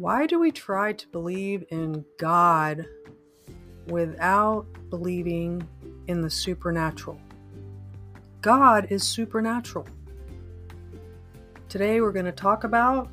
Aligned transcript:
Why 0.00 0.24
do 0.24 0.40
we 0.40 0.50
try 0.50 0.94
to 0.94 1.08
believe 1.08 1.62
in 1.68 2.06
God 2.16 2.86
without 3.86 4.64
believing 4.88 5.68
in 6.06 6.22
the 6.22 6.30
supernatural? 6.30 7.20
God 8.40 8.86
is 8.88 9.06
supernatural. 9.06 9.86
Today 11.68 12.00
we're 12.00 12.12
going 12.12 12.24
to 12.24 12.32
talk 12.32 12.64
about 12.64 13.10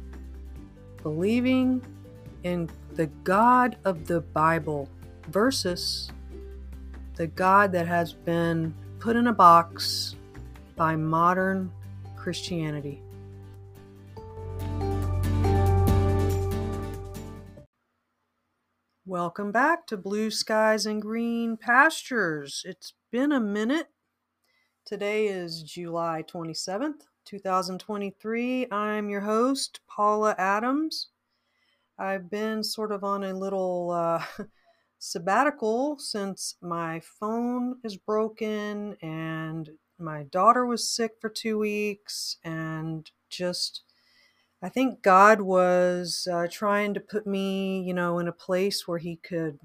believing 1.03 1.85
in 2.43 2.69
the 2.93 3.07
God 3.25 3.75
of 3.83 4.07
the 4.07 4.21
Bible 4.21 4.87
versus 5.27 6.09
the 7.15 7.27
God 7.27 7.73
that 7.73 7.85
has 7.85 8.13
been 8.13 8.73
put 8.99 9.17
in 9.17 9.27
a 9.27 9.33
box 9.33 10.15
by 10.77 10.95
modern 10.95 11.69
Christianity. 12.15 13.01
Welcome 19.19 19.51
back 19.51 19.87
to 19.87 19.97
Blue 19.97 20.29
Skies 20.29 20.85
and 20.85 21.01
Green 21.01 21.57
Pastures. 21.57 22.61
It's 22.67 22.93
been 23.11 23.31
a 23.31 23.39
minute. 23.39 23.87
Today 24.85 25.25
is 25.25 25.63
July 25.63 26.23
27th, 26.31 27.01
2023. 27.25 28.67
I'm 28.71 29.09
your 29.09 29.21
host, 29.21 29.79
Paula 29.89 30.35
Adams. 30.37 31.07
I've 31.97 32.29
been 32.29 32.63
sort 32.63 32.91
of 32.91 33.03
on 33.03 33.23
a 33.23 33.33
little 33.33 33.89
uh, 33.89 34.23
sabbatical 34.99 35.97
since 35.97 36.53
my 36.61 36.99
phone 36.99 37.77
is 37.83 37.97
broken 37.97 38.97
and 39.01 39.71
my 39.97 40.25
daughter 40.25 40.63
was 40.63 40.87
sick 40.87 41.13
for 41.19 41.31
two 41.31 41.57
weeks 41.57 42.37
and 42.43 43.09
just 43.31 43.81
I 44.61 44.69
think 44.69 45.03
God 45.03 45.41
was 45.41 46.27
uh, 46.31 46.47
trying 46.49 46.93
to 46.95 46.99
put 46.99 47.27
me, 47.27 47.81
you 47.81 47.93
know, 47.93 48.17
in 48.17 48.27
a 48.27 48.33
place 48.33 48.87
where 48.87 48.97
He 48.97 49.17
could 49.17 49.59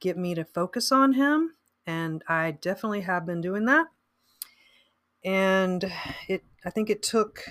get 0.00 0.16
me 0.16 0.34
to 0.34 0.44
focus 0.44 0.90
on 0.90 1.12
Him. 1.12 1.54
And 1.86 2.24
I 2.26 2.52
definitely 2.52 3.02
have 3.02 3.26
been 3.26 3.42
doing 3.42 3.66
that. 3.66 3.86
And 5.24 5.90
it, 6.28 6.44
I 6.64 6.70
think 6.70 6.88
it 6.88 7.02
took 7.02 7.44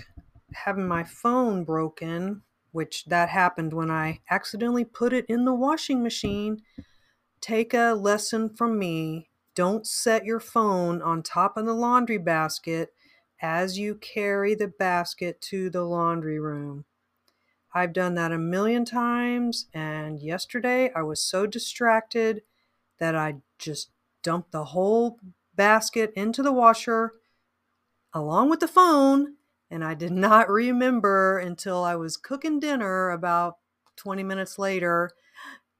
having 0.52 0.86
my 0.86 1.04
phone 1.04 1.64
broken, 1.64 2.42
which 2.72 3.04
that 3.06 3.28
happened 3.28 3.72
when 3.72 3.90
I 3.90 4.20
accidentally 4.30 4.84
put 4.84 5.12
it 5.12 5.26
in 5.28 5.44
the 5.44 5.54
washing 5.54 6.02
machine. 6.02 6.62
Take 7.40 7.74
a 7.74 7.92
lesson 7.92 8.48
from 8.48 8.78
me. 8.78 9.28
Don't 9.54 9.86
set 9.86 10.24
your 10.24 10.40
phone 10.40 11.00
on 11.02 11.22
top 11.22 11.56
of 11.56 11.66
the 11.66 11.74
laundry 11.74 12.18
basket 12.18 12.92
as 13.44 13.78
you 13.78 13.94
carry 13.94 14.54
the 14.54 14.66
basket 14.66 15.38
to 15.38 15.68
the 15.68 15.84
laundry 15.84 16.40
room. 16.40 16.86
I've 17.74 17.92
done 17.92 18.14
that 18.14 18.32
a 18.32 18.38
million 18.38 18.86
times, 18.86 19.66
and 19.74 20.18
yesterday 20.18 20.90
I 20.96 21.02
was 21.02 21.20
so 21.20 21.46
distracted 21.46 22.40
that 22.98 23.14
I 23.14 23.34
just 23.58 23.90
dumped 24.22 24.50
the 24.50 24.64
whole 24.64 25.18
basket 25.54 26.10
into 26.16 26.42
the 26.42 26.54
washer 26.54 27.12
along 28.14 28.48
with 28.48 28.60
the 28.60 28.68
phone, 28.68 29.34
and 29.70 29.84
I 29.84 29.92
did 29.92 30.12
not 30.26 30.48
remember 30.48 31.38
until 31.38 31.84
I 31.84 31.96
was 31.96 32.16
cooking 32.16 32.58
dinner 32.60 33.10
about 33.10 33.58
20 33.96 34.22
minutes 34.22 34.58
later, 34.58 35.10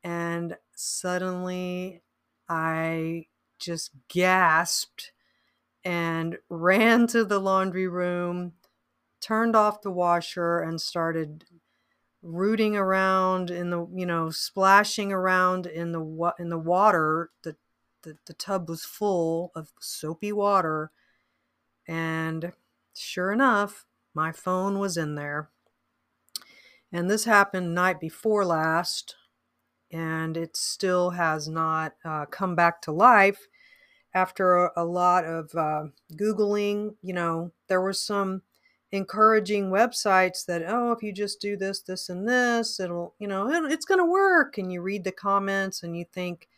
and 0.03 0.59
suddenly 0.75 2.03
I 2.47 3.29
just 3.59 3.93
gasped 4.09 5.13
and 5.85 6.39
ran 6.49 7.07
to 7.09 7.25
the 7.25 7.39
laundry 7.39 7.87
room, 7.87 8.53
turned 9.21 9.55
off 9.55 9.83
the 9.83 9.91
washer, 9.91 10.59
and 10.61 10.81
started 10.81 11.45
rooting 12.23 12.75
around 12.75 13.51
in 13.51 13.69
the 13.69 13.87
you 13.95 14.07
know 14.07 14.31
splashing 14.31 15.13
around 15.13 15.67
in 15.67 15.93
the 15.93 16.33
in 16.39 16.49
the 16.49 16.59
water. 16.59 17.31
The, 17.43 17.57
the 18.03 18.17
the 18.27 18.35
tub 18.35 18.69
was 18.69 18.85
full 18.85 19.53
of 19.55 19.73
soapy 19.81 20.33
water, 20.33 20.91
and 21.87 22.53
sure 22.95 23.33
enough, 23.33 23.87
my 24.15 24.33
phone 24.33 24.79
was 24.79 24.97
in 24.97 25.15
there. 25.15 25.51
And 26.93 27.11
this 27.11 27.25
happened 27.25 27.75
night 27.75 27.99
before 28.01 28.45
last, 28.45 29.17
and 29.91 30.37
it 30.37 30.57
still 30.57 31.11
has 31.11 31.49
not 31.49 31.95
uh, 32.05 32.27
come 32.27 32.55
back 32.55 32.81
to 32.83 32.93
life 32.93 33.49
after 34.15 34.67
a, 34.67 34.73
a 34.77 34.85
lot 34.85 35.25
of 35.25 35.55
uh, 35.55 35.85
Googling, 36.15 36.95
you 37.03 37.13
know, 37.13 37.53
there 37.69 37.81
were 37.81 37.93
some 37.93 38.43
encouraging 38.93 39.71
websites 39.71 40.47
that, 40.47 40.63
oh, 40.67 40.93
if 40.93 41.03
you 41.03 41.13
just 41.13 41.41
do 41.41 41.57
this, 41.57 41.81
this, 41.81 42.09
and 42.09 42.29
this, 42.29 42.79
it'll, 42.79 43.15
you 43.19 43.27
know, 43.27 43.51
it, 43.51 43.73
it's 43.73 43.85
going 43.85 43.99
to 43.99 44.05
work. 44.05 44.57
And 44.57 44.73
you 44.73 44.83
read 44.83 45.05
the 45.05 45.13
comments 45.13 45.83
and 45.83 45.97
you 45.97 46.05
think, 46.13 46.49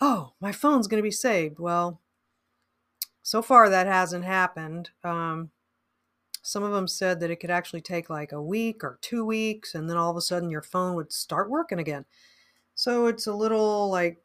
oh, 0.00 0.34
my 0.40 0.52
phone's 0.52 0.86
going 0.86 1.02
to 1.02 1.06
be 1.06 1.10
saved. 1.10 1.58
Well, 1.58 2.00
so 3.22 3.40
far 3.40 3.68
that 3.68 3.86
hasn't 3.86 4.24
happened. 4.24 4.90
Um, 5.02 5.50
some 6.42 6.62
of 6.62 6.72
them 6.72 6.88
said 6.88 7.20
that 7.20 7.30
it 7.30 7.36
could 7.36 7.50
actually 7.50 7.82
take 7.82 8.10
like 8.10 8.32
a 8.32 8.42
week 8.42 8.82
or 8.82 8.98
two 9.02 9.24
weeks, 9.24 9.74
and 9.74 9.88
then 9.88 9.96
all 9.96 10.10
of 10.10 10.16
a 10.16 10.22
sudden 10.22 10.50
your 10.50 10.62
phone 10.62 10.96
would 10.96 11.12
start 11.12 11.50
working 11.50 11.78
again. 11.78 12.04
So 12.74 13.06
it's 13.06 13.26
a 13.26 13.34
little 13.34 13.90
like 13.90 14.22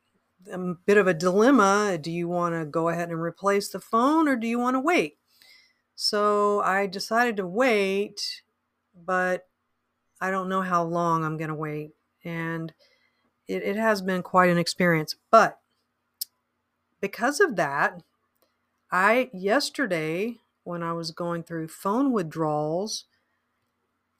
a 0.51 0.57
bit 0.85 0.97
of 0.97 1.07
a 1.07 1.13
dilemma. 1.13 1.97
Do 1.99 2.11
you 2.11 2.27
want 2.27 2.55
to 2.55 2.65
go 2.65 2.89
ahead 2.89 3.09
and 3.09 3.21
replace 3.21 3.69
the 3.69 3.79
phone 3.79 4.27
or 4.27 4.35
do 4.35 4.47
you 4.47 4.59
want 4.59 4.75
to 4.75 4.79
wait? 4.79 5.17
So 5.95 6.61
I 6.61 6.87
decided 6.87 7.37
to 7.37 7.47
wait, 7.47 8.41
but 8.95 9.47
I 10.19 10.31
don't 10.31 10.49
know 10.49 10.61
how 10.61 10.83
long 10.83 11.23
I'm 11.23 11.37
going 11.37 11.49
to 11.49 11.55
wait. 11.55 11.91
And 12.23 12.73
it, 13.47 13.63
it 13.63 13.75
has 13.75 14.01
been 14.01 14.23
quite 14.23 14.49
an 14.49 14.57
experience. 14.57 15.15
But 15.31 15.59
because 16.99 17.39
of 17.39 17.55
that, 17.55 18.01
I 18.91 19.29
yesterday, 19.33 20.37
when 20.63 20.83
I 20.83 20.93
was 20.93 21.11
going 21.11 21.43
through 21.43 21.67
phone 21.67 22.11
withdrawals, 22.11 23.05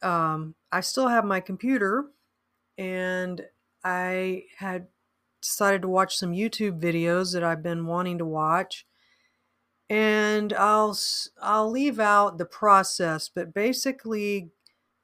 um, 0.02 0.56
I 0.72 0.82
still 0.82 1.08
have 1.08 1.26
my 1.26 1.40
computer 1.40 2.06
and 2.78 3.42
I 3.84 4.44
had 4.58 4.88
decided 5.46 5.82
to 5.84 5.88
watch 5.88 6.18
some 6.18 6.32
YouTube 6.32 6.80
videos 6.80 7.34
that 7.34 7.44
I've 7.44 7.64
been 7.64 7.86
wanting 7.86 8.18
to 8.18 8.26
watch. 8.26 8.86
And 9.90 10.52
I'll 10.54 10.98
I'll 11.42 11.70
leave 11.70 12.00
out 12.00 12.38
the 12.38 12.46
process, 12.46 13.30
but 13.34 13.54
basically 13.54 14.50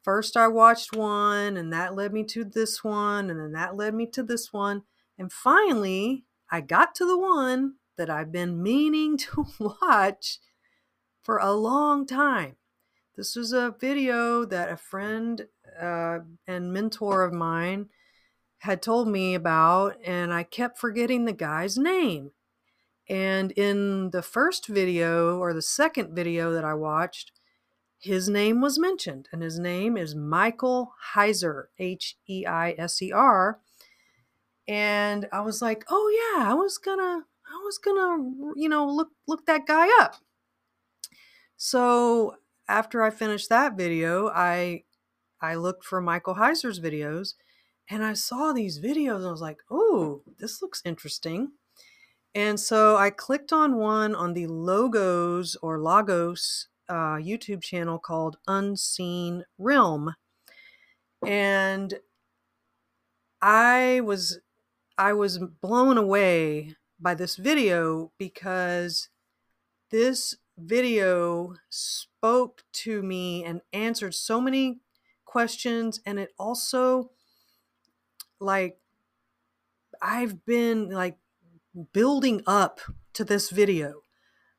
first 0.03 0.35
I 0.35 0.47
watched 0.47 0.95
one 0.95 1.55
and 1.57 1.71
that 1.71 1.95
led 1.95 2.11
me 2.11 2.23
to 2.25 2.43
this 2.43 2.83
one 2.83 3.29
and 3.29 3.39
then 3.39 3.51
that 3.51 3.75
led 3.75 3.93
me 3.93 4.07
to 4.07 4.23
this 4.23 4.51
one 4.51 4.81
and 5.19 5.31
finally 5.31 6.25
I 6.49 6.61
got 6.61 6.95
to 6.95 7.05
the 7.05 7.19
one 7.19 7.75
that 7.97 8.09
I've 8.09 8.31
been 8.31 8.63
meaning 8.63 9.17
to 9.17 9.45
watch 9.59 10.39
for 11.21 11.37
a 11.37 11.53
long 11.53 12.07
time. 12.07 12.55
This 13.15 13.35
was 13.35 13.53
a 13.53 13.75
video 13.79 14.45
that 14.45 14.71
a 14.71 14.77
friend 14.77 15.45
uh, 15.79 16.19
and 16.47 16.73
mentor 16.73 17.23
of 17.23 17.33
mine 17.33 17.89
had 18.61 18.81
told 18.81 19.07
me 19.07 19.33
about, 19.33 19.97
and 20.05 20.31
I 20.31 20.43
kept 20.43 20.77
forgetting 20.77 21.25
the 21.25 21.33
guy's 21.33 21.79
name. 21.79 22.29
And 23.09 23.51
in 23.53 24.11
the 24.11 24.21
first 24.21 24.67
video 24.67 25.39
or 25.39 25.51
the 25.51 25.63
second 25.63 26.13
video 26.13 26.51
that 26.53 26.63
I 26.63 26.75
watched, 26.75 27.31
his 27.97 28.29
name 28.29 28.61
was 28.61 28.77
mentioned, 28.77 29.29
and 29.31 29.41
his 29.41 29.57
name 29.57 29.97
is 29.97 30.13
Michael 30.13 30.93
Heiser, 31.15 31.65
H 31.79 32.17
E 32.29 32.45
I 32.45 32.75
S 32.77 33.01
E 33.01 33.11
R. 33.11 33.59
And 34.67 35.27
I 35.33 35.41
was 35.41 35.63
like, 35.63 35.83
oh 35.89 36.35
yeah, 36.37 36.51
I 36.51 36.53
was 36.53 36.77
gonna, 36.77 37.25
I 37.47 37.63
was 37.65 37.79
gonna, 37.79 38.23
you 38.55 38.69
know, 38.69 38.85
look 38.85 39.09
look 39.27 39.47
that 39.47 39.65
guy 39.65 39.87
up. 39.99 40.17
So 41.57 42.35
after 42.67 43.01
I 43.01 43.09
finished 43.09 43.49
that 43.49 43.75
video, 43.75 44.29
I 44.29 44.83
I 45.41 45.55
looked 45.55 45.83
for 45.83 45.99
Michael 45.99 46.35
Heiser's 46.35 46.79
videos 46.79 47.33
and 47.91 48.05
I 48.05 48.13
saw 48.13 48.53
these 48.53 48.79
videos 48.79 49.17
and 49.17 49.27
I 49.27 49.31
was 49.31 49.41
like, 49.41 49.59
oh, 49.69 50.21
this 50.39 50.61
looks 50.61 50.81
interesting. 50.85 51.51
And 52.33 52.57
so 52.57 52.95
I 52.95 53.09
clicked 53.09 53.51
on 53.51 53.75
one 53.75 54.15
on 54.15 54.33
the 54.33 54.47
Logos 54.47 55.57
or 55.61 55.77
Lagos 55.77 56.69
uh, 56.87 57.17
YouTube 57.17 57.61
channel 57.61 57.99
called 57.99 58.37
Unseen 58.47 59.43
Realm. 59.57 60.15
And 61.27 61.95
I 63.41 63.99
was 64.05 64.39
I 64.97 65.11
was 65.11 65.39
blown 65.39 65.97
away 65.97 66.75
by 66.97 67.13
this 67.13 67.35
video 67.35 68.13
because 68.17 69.09
this 69.89 70.37
video 70.57 71.55
spoke 71.69 72.63
to 72.71 73.03
me 73.03 73.43
and 73.43 73.61
answered 73.73 74.15
so 74.15 74.39
many 74.39 74.79
questions 75.25 75.99
and 76.05 76.19
it 76.19 76.31
also 76.39 77.09
like 78.41 78.77
I've 80.01 80.45
been 80.45 80.89
like 80.89 81.17
building 81.93 82.41
up 82.47 82.81
to 83.13 83.23
this 83.23 83.49
video 83.49 84.01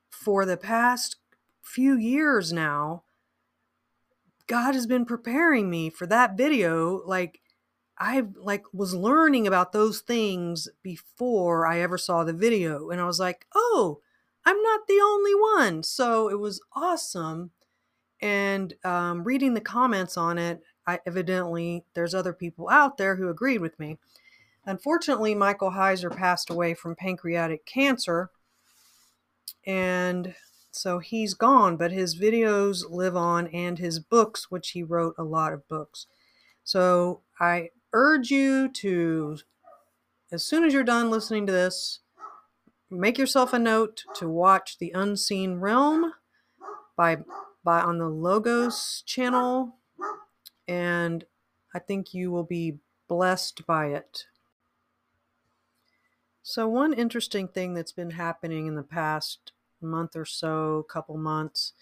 for 0.08 0.46
the 0.46 0.56
past 0.56 1.16
few 1.62 1.96
years 1.96 2.52
now. 2.52 3.02
God 4.46 4.74
has 4.74 4.86
been 4.86 5.04
preparing 5.04 5.70
me 5.70 5.90
for 5.90 6.06
that 6.06 6.36
video. 6.36 7.02
Like, 7.06 7.40
I 7.98 8.24
like 8.36 8.64
was 8.72 8.94
learning 8.94 9.46
about 9.46 9.72
those 9.72 10.00
things 10.00 10.68
before 10.82 11.66
I 11.66 11.80
ever 11.80 11.96
saw 11.96 12.24
the 12.24 12.32
video. 12.32 12.90
And 12.90 13.00
I 13.00 13.06
was 13.06 13.20
like, 13.20 13.46
oh, 13.54 14.00
I'm 14.44 14.60
not 14.62 14.86
the 14.88 15.00
only 15.00 15.34
one. 15.34 15.82
So 15.82 16.28
it 16.28 16.38
was 16.38 16.60
awesome. 16.74 17.50
And 18.20 18.74
um, 18.84 19.24
reading 19.24 19.54
the 19.54 19.60
comments 19.60 20.16
on 20.16 20.38
it, 20.38 20.62
I 20.86 21.00
evidently 21.06 21.84
there's 21.94 22.14
other 22.14 22.32
people 22.32 22.68
out 22.68 22.96
there 22.96 23.16
who 23.16 23.28
agreed 23.28 23.60
with 23.60 23.78
me. 23.78 23.98
Unfortunately, 24.64 25.34
Michael 25.34 25.72
Heiser 25.72 26.14
passed 26.14 26.50
away 26.50 26.74
from 26.74 26.96
pancreatic 26.96 27.66
cancer. 27.66 28.30
And 29.66 30.34
so 30.70 30.98
he's 30.98 31.34
gone, 31.34 31.76
but 31.76 31.92
his 31.92 32.18
videos 32.18 32.88
live 32.88 33.16
on 33.16 33.46
and 33.48 33.78
his 33.78 33.98
books, 33.98 34.50
which 34.50 34.70
he 34.70 34.82
wrote 34.82 35.14
a 35.18 35.24
lot 35.24 35.52
of 35.52 35.68
books. 35.68 36.06
So 36.64 37.22
I 37.40 37.70
urge 37.92 38.30
you 38.30 38.68
to, 38.68 39.38
as 40.30 40.44
soon 40.44 40.64
as 40.64 40.72
you're 40.72 40.84
done 40.84 41.10
listening 41.10 41.46
to 41.46 41.52
this, 41.52 42.00
make 42.90 43.18
yourself 43.18 43.52
a 43.52 43.58
note 43.58 44.04
to 44.16 44.28
watch 44.28 44.78
The 44.78 44.92
Unseen 44.92 45.56
Realm 45.60 46.12
by 46.96 47.18
by 47.64 47.80
on 47.80 47.98
the 47.98 48.08
Logos 48.08 49.02
channel 49.06 49.78
and 50.68 51.24
I 51.74 51.78
think 51.78 52.14
you 52.14 52.30
will 52.30 52.44
be 52.44 52.78
blessed 53.08 53.66
by 53.66 53.86
it. 53.86 54.26
So 56.42 56.68
one 56.68 56.92
interesting 56.92 57.48
thing 57.48 57.74
that's 57.74 57.92
been 57.92 58.10
happening 58.10 58.66
in 58.66 58.74
the 58.74 58.82
past 58.82 59.52
month 59.80 60.16
or 60.16 60.24
so, 60.24 60.84
couple 60.88 61.16
months, 61.16 61.72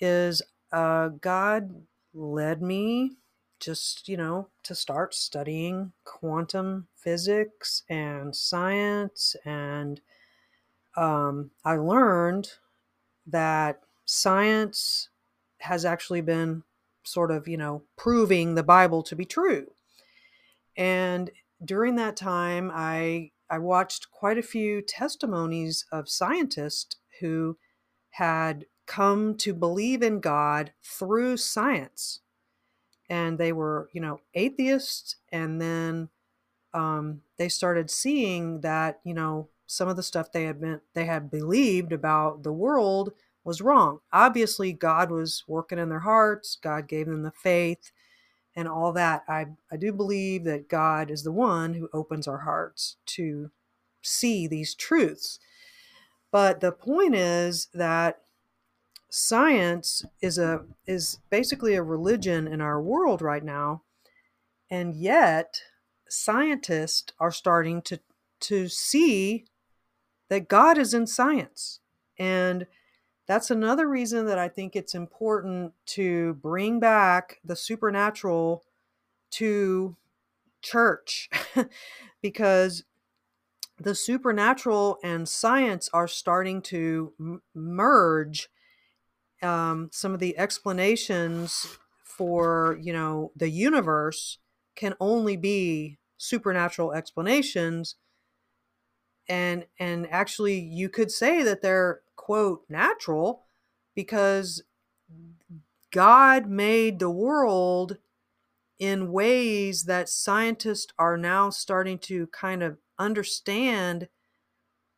is 0.00 0.42
uh, 0.72 1.08
God 1.08 1.82
led 2.14 2.62
me 2.62 3.16
just, 3.60 4.08
you 4.08 4.16
know, 4.16 4.48
to 4.62 4.74
start 4.74 5.14
studying 5.14 5.92
quantum 6.04 6.88
physics 6.96 7.82
and 7.90 8.34
science. 8.34 9.36
And 9.44 10.00
um, 10.96 11.50
I 11.64 11.76
learned 11.76 12.52
that 13.26 13.82
science 14.06 15.10
has 15.58 15.84
actually 15.84 16.22
been 16.22 16.62
sort 17.04 17.30
of, 17.30 17.48
you 17.48 17.56
know, 17.56 17.82
proving 17.96 18.54
the 18.54 18.62
Bible 18.62 19.02
to 19.04 19.16
be 19.16 19.24
true. 19.24 19.68
And 20.76 21.30
during 21.64 21.96
that 21.96 22.16
time, 22.16 22.70
I 22.72 23.32
I 23.50 23.58
watched 23.58 24.10
quite 24.12 24.38
a 24.38 24.42
few 24.42 24.80
testimonies 24.80 25.84
of 25.90 26.08
scientists 26.08 26.96
who 27.20 27.58
had 28.10 28.66
come 28.86 29.36
to 29.36 29.52
believe 29.52 30.02
in 30.02 30.20
God 30.20 30.72
through 30.82 31.36
science. 31.36 32.20
And 33.08 33.38
they 33.38 33.52
were, 33.52 33.88
you 33.92 34.00
know, 34.00 34.20
atheists. 34.34 35.16
And 35.32 35.60
then 35.60 36.08
um, 36.72 37.22
they 37.38 37.48
started 37.48 37.90
seeing 37.90 38.60
that, 38.60 39.00
you 39.04 39.14
know, 39.14 39.48
some 39.66 39.88
of 39.88 39.96
the 39.96 40.02
stuff 40.02 40.32
they 40.32 40.44
had 40.44 40.60
been, 40.60 40.80
they 40.94 41.04
had 41.04 41.30
believed 41.30 41.92
about 41.92 42.42
the 42.42 42.52
world 42.52 43.12
was 43.44 43.60
wrong. 43.60 44.00
Obviously, 44.12 44.72
God 44.72 45.10
was 45.10 45.44
working 45.46 45.78
in 45.78 45.88
their 45.88 46.00
hearts. 46.00 46.58
God 46.60 46.88
gave 46.88 47.06
them 47.06 47.22
the 47.22 47.30
faith 47.30 47.92
and 48.54 48.68
all 48.68 48.92
that. 48.92 49.24
I, 49.28 49.46
I 49.70 49.76
do 49.76 49.92
believe 49.92 50.44
that 50.44 50.68
God 50.68 51.10
is 51.10 51.22
the 51.22 51.32
one 51.32 51.74
who 51.74 51.88
opens 51.92 52.28
our 52.28 52.38
hearts 52.38 52.96
to 53.06 53.50
see 54.02 54.46
these 54.46 54.74
truths. 54.74 55.38
But 56.30 56.60
the 56.60 56.72
point 56.72 57.14
is 57.14 57.68
that 57.74 58.20
science 59.08 60.04
is 60.20 60.38
a 60.38 60.64
is 60.86 61.18
basically 61.30 61.74
a 61.74 61.82
religion 61.82 62.46
in 62.46 62.60
our 62.60 62.80
world 62.80 63.20
right 63.20 63.42
now 63.42 63.82
and 64.70 64.94
yet 64.94 65.62
scientists 66.08 67.12
are 67.18 67.32
starting 67.32 67.82
to 67.82 67.98
to 68.38 68.68
see 68.68 69.46
that 70.28 70.48
God 70.48 70.78
is 70.78 70.94
in 70.94 71.08
science 71.08 71.80
and 72.18 72.66
that's 73.30 73.52
another 73.52 73.86
reason 73.86 74.26
that 74.26 74.40
I 74.40 74.48
think 74.48 74.74
it's 74.74 74.92
important 74.92 75.72
to 75.86 76.34
bring 76.42 76.80
back 76.80 77.38
the 77.44 77.54
supernatural 77.54 78.64
to 79.30 79.94
church 80.62 81.30
because 82.22 82.82
the 83.78 83.94
supernatural 83.94 84.98
and 85.04 85.28
science 85.28 85.88
are 85.92 86.08
starting 86.08 86.60
to 86.62 87.12
m- 87.20 87.42
merge 87.54 88.48
um, 89.44 89.90
some 89.92 90.12
of 90.12 90.18
the 90.18 90.36
explanations 90.36 91.78
for 92.02 92.80
you 92.82 92.92
know 92.92 93.30
the 93.36 93.48
universe 93.48 94.38
can 94.74 94.96
only 94.98 95.36
be 95.36 95.98
supernatural 96.16 96.92
explanations 96.92 97.94
and 99.28 99.66
and 99.78 100.08
actually 100.10 100.58
you 100.58 100.88
could 100.88 101.12
say 101.12 101.44
that 101.44 101.62
they're 101.62 102.00
quote 102.20 102.62
natural 102.68 103.44
because 103.94 104.62
god 105.90 106.46
made 106.46 106.98
the 106.98 107.10
world 107.10 107.96
in 108.78 109.10
ways 109.10 109.84
that 109.84 110.08
scientists 110.08 110.92
are 110.98 111.16
now 111.16 111.48
starting 111.48 111.98
to 111.98 112.26
kind 112.28 112.62
of 112.62 112.76
understand 112.98 114.08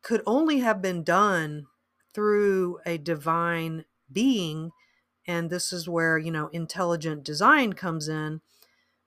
could 0.02 0.22
only 0.26 0.58
have 0.58 0.82
been 0.82 1.04
done 1.04 1.66
through 2.12 2.80
a 2.84 2.98
divine 2.98 3.84
being. 4.12 4.72
And 5.26 5.48
this 5.48 5.72
is 5.72 5.88
where 5.88 6.18
you 6.18 6.30
know 6.30 6.48
intelligent 6.48 7.24
design 7.24 7.72
comes 7.72 8.08
in. 8.08 8.40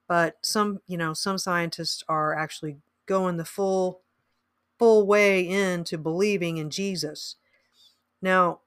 But 0.08 0.38
some 0.42 0.80
you 0.88 0.98
know 0.98 1.14
some 1.14 1.38
scientists 1.38 2.04
are 2.08 2.34
actually 2.34 2.78
going 3.06 3.38
the 3.38 3.46
full 3.46 4.02
full 4.80 5.06
way 5.06 5.48
into 5.48 5.98
believing 5.98 6.58
in 6.58 6.70
Jesus 6.70 7.36
now 8.22 8.60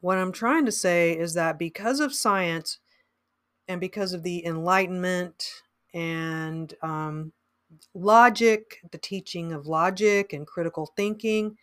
what 0.00 0.18
i'm 0.18 0.32
trying 0.32 0.64
to 0.64 0.72
say 0.72 1.12
is 1.16 1.34
that 1.34 1.58
because 1.58 2.00
of 2.00 2.14
science 2.14 2.78
and 3.68 3.80
because 3.80 4.12
of 4.12 4.22
the 4.22 4.44
enlightenment 4.46 5.62
and 5.92 6.74
um, 6.82 7.32
logic, 7.94 8.78
the 8.90 8.98
teaching 8.98 9.52
of 9.52 9.66
logic 9.66 10.32
and 10.32 10.46
critical 10.46 10.92
thinking. 10.96 11.56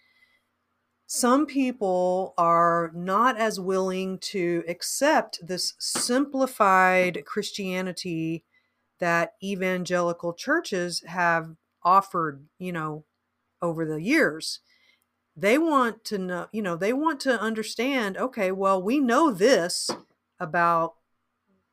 Some 1.05 1.45
people 1.45 2.33
are 2.37 2.91
not 2.95 3.37
as 3.37 3.59
willing 3.59 4.17
to 4.19 4.63
accept 4.67 5.45
this 5.45 5.73
simplified 5.77 7.23
Christianity 7.25 8.43
that 8.99 9.33
evangelical 9.43 10.33
churches 10.33 11.03
have 11.05 11.55
offered, 11.83 12.45
you 12.57 12.71
know, 12.71 13.03
over 13.61 13.85
the 13.85 14.01
years. 14.01 14.61
They 15.35 15.57
want 15.57 16.05
to 16.05 16.17
know, 16.17 16.47
you 16.51 16.61
know, 16.61 16.75
they 16.75 16.93
want 16.93 17.19
to 17.21 17.39
understand, 17.39 18.17
okay, 18.17 18.51
well, 18.51 18.81
we 18.81 18.99
know 18.99 19.31
this 19.31 19.89
about 20.39 20.93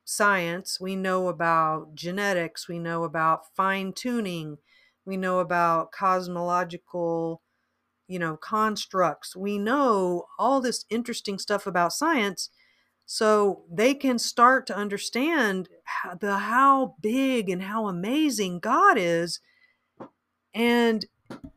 science, 0.03 0.79
we 0.79 0.95
know 0.95 1.27
about 1.27 1.93
genetics, 1.95 2.67
we 2.67 2.79
know 2.79 3.03
about 3.03 3.55
fine 3.55 3.93
tuning, 3.93 4.57
we 5.05 5.15
know 5.15 5.39
about 5.39 5.91
cosmological, 5.91 7.41
you 8.07 8.19
know, 8.19 8.35
constructs. 8.35 9.35
We 9.35 9.57
know 9.57 10.25
all 10.37 10.59
this 10.59 10.85
interesting 10.89 11.39
stuff 11.39 11.65
about 11.65 11.93
science 11.93 12.49
so 13.05 13.63
they 13.71 13.93
can 13.93 14.19
start 14.19 14.67
to 14.67 14.75
understand 14.75 15.69
the 16.19 16.37
how 16.37 16.95
big 17.01 17.49
and 17.49 17.63
how 17.63 17.87
amazing 17.87 18.59
God 18.59 18.97
is 18.97 19.39
and 20.53 21.05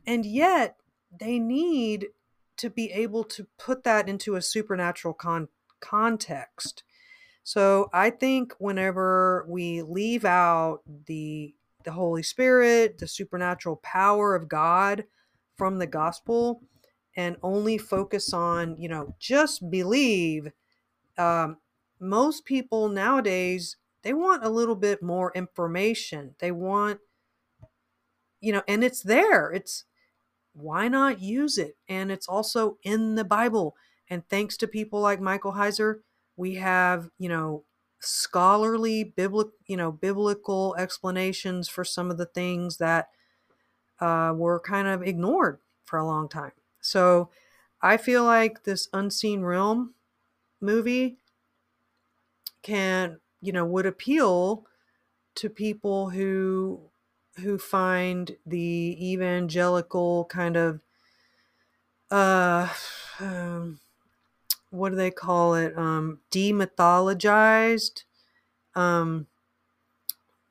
and 0.06 0.24
yet 0.24 0.76
they 1.18 1.38
need 1.38 2.08
to 2.56 2.70
be 2.70 2.90
able 2.92 3.24
to 3.24 3.46
put 3.58 3.84
that 3.84 4.08
into 4.08 4.36
a 4.36 4.42
supernatural 4.42 5.14
con- 5.14 5.48
context 5.80 6.84
so 7.44 7.90
I 7.92 8.08
think 8.08 8.54
whenever 8.58 9.44
we 9.46 9.82
leave 9.82 10.24
out 10.24 10.80
the 11.06 11.54
the 11.84 11.92
Holy 11.92 12.22
Spirit, 12.22 12.96
the 12.96 13.06
supernatural 13.06 13.76
power 13.76 14.34
of 14.34 14.48
God 14.48 15.04
from 15.54 15.78
the 15.78 15.86
gospel, 15.86 16.62
and 17.14 17.36
only 17.42 17.76
focus 17.76 18.32
on, 18.32 18.76
you 18.78 18.88
know, 18.88 19.14
just 19.20 19.70
believe. 19.70 20.50
Um, 21.18 21.58
most 22.00 22.44
people 22.44 22.88
nowadays 22.88 23.76
they 24.02 24.12
want 24.14 24.44
a 24.44 24.50
little 24.50 24.74
bit 24.74 25.02
more 25.02 25.30
information. 25.34 26.34
They 26.38 26.50
want, 26.50 27.00
you 28.40 28.52
know, 28.52 28.62
and 28.66 28.82
it's 28.82 29.02
there. 29.02 29.50
It's 29.50 29.84
why 30.54 30.88
not 30.88 31.20
use 31.20 31.58
it? 31.58 31.76
And 31.88 32.10
it's 32.10 32.28
also 32.28 32.78
in 32.82 33.16
the 33.16 33.24
Bible. 33.24 33.76
And 34.08 34.28
thanks 34.28 34.56
to 34.58 34.68
people 34.68 35.00
like 35.00 35.20
Michael 35.20 35.52
Heiser, 35.52 36.00
we 36.36 36.54
have 36.56 37.10
you 37.18 37.28
know 37.28 37.64
scholarly 38.00 39.04
biblical 39.04 39.52
you 39.66 39.76
know 39.76 39.90
biblical 39.92 40.74
explanations 40.76 41.68
for 41.68 41.84
some 41.84 42.10
of 42.10 42.18
the 42.18 42.26
things 42.26 42.76
that 42.78 43.10
uh, 44.00 44.32
were 44.36 44.60
kind 44.60 44.88
of 44.88 45.02
ignored 45.02 45.60
for 45.84 45.98
a 45.98 46.04
long 46.06 46.28
time 46.28 46.52
so 46.80 47.30
i 47.82 47.96
feel 47.96 48.24
like 48.24 48.64
this 48.64 48.88
unseen 48.92 49.42
realm 49.42 49.94
movie 50.60 51.18
can 52.62 53.20
you 53.40 53.52
know 53.52 53.64
would 53.64 53.86
appeal 53.86 54.66
to 55.34 55.50
people 55.50 56.10
who 56.10 56.90
who 57.40 57.58
find 57.58 58.36
the 58.46 58.96
evangelical 59.00 60.24
kind 60.26 60.56
of 60.56 60.80
uh 62.10 62.68
um, 63.20 63.80
what 64.70 64.90
do 64.90 64.96
they 64.96 65.10
call 65.10 65.54
it? 65.54 65.76
Um 65.76 66.20
demythologized 66.30 68.04
um 68.74 69.26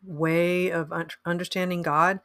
way 0.06 0.70
of 0.70 0.92
un- 0.92 1.10
understanding 1.25 1.82
god. 1.82 2.20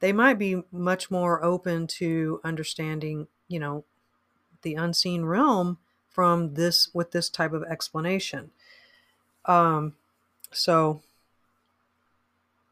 They 0.00 0.12
might 0.12 0.38
be 0.38 0.62
much 0.72 1.10
more 1.10 1.42
open 1.44 1.86
to 1.98 2.40
understanding 2.44 3.28
you 3.48 3.60
know 3.60 3.84
the 4.62 4.74
unseen 4.74 5.24
realm 5.24 5.78
from 6.08 6.54
this 6.54 6.88
with 6.94 7.12
this 7.12 7.28
type 7.30 7.52
of 7.52 7.62
explanation. 7.64 8.50
Um 9.46 9.94
so 10.50 11.02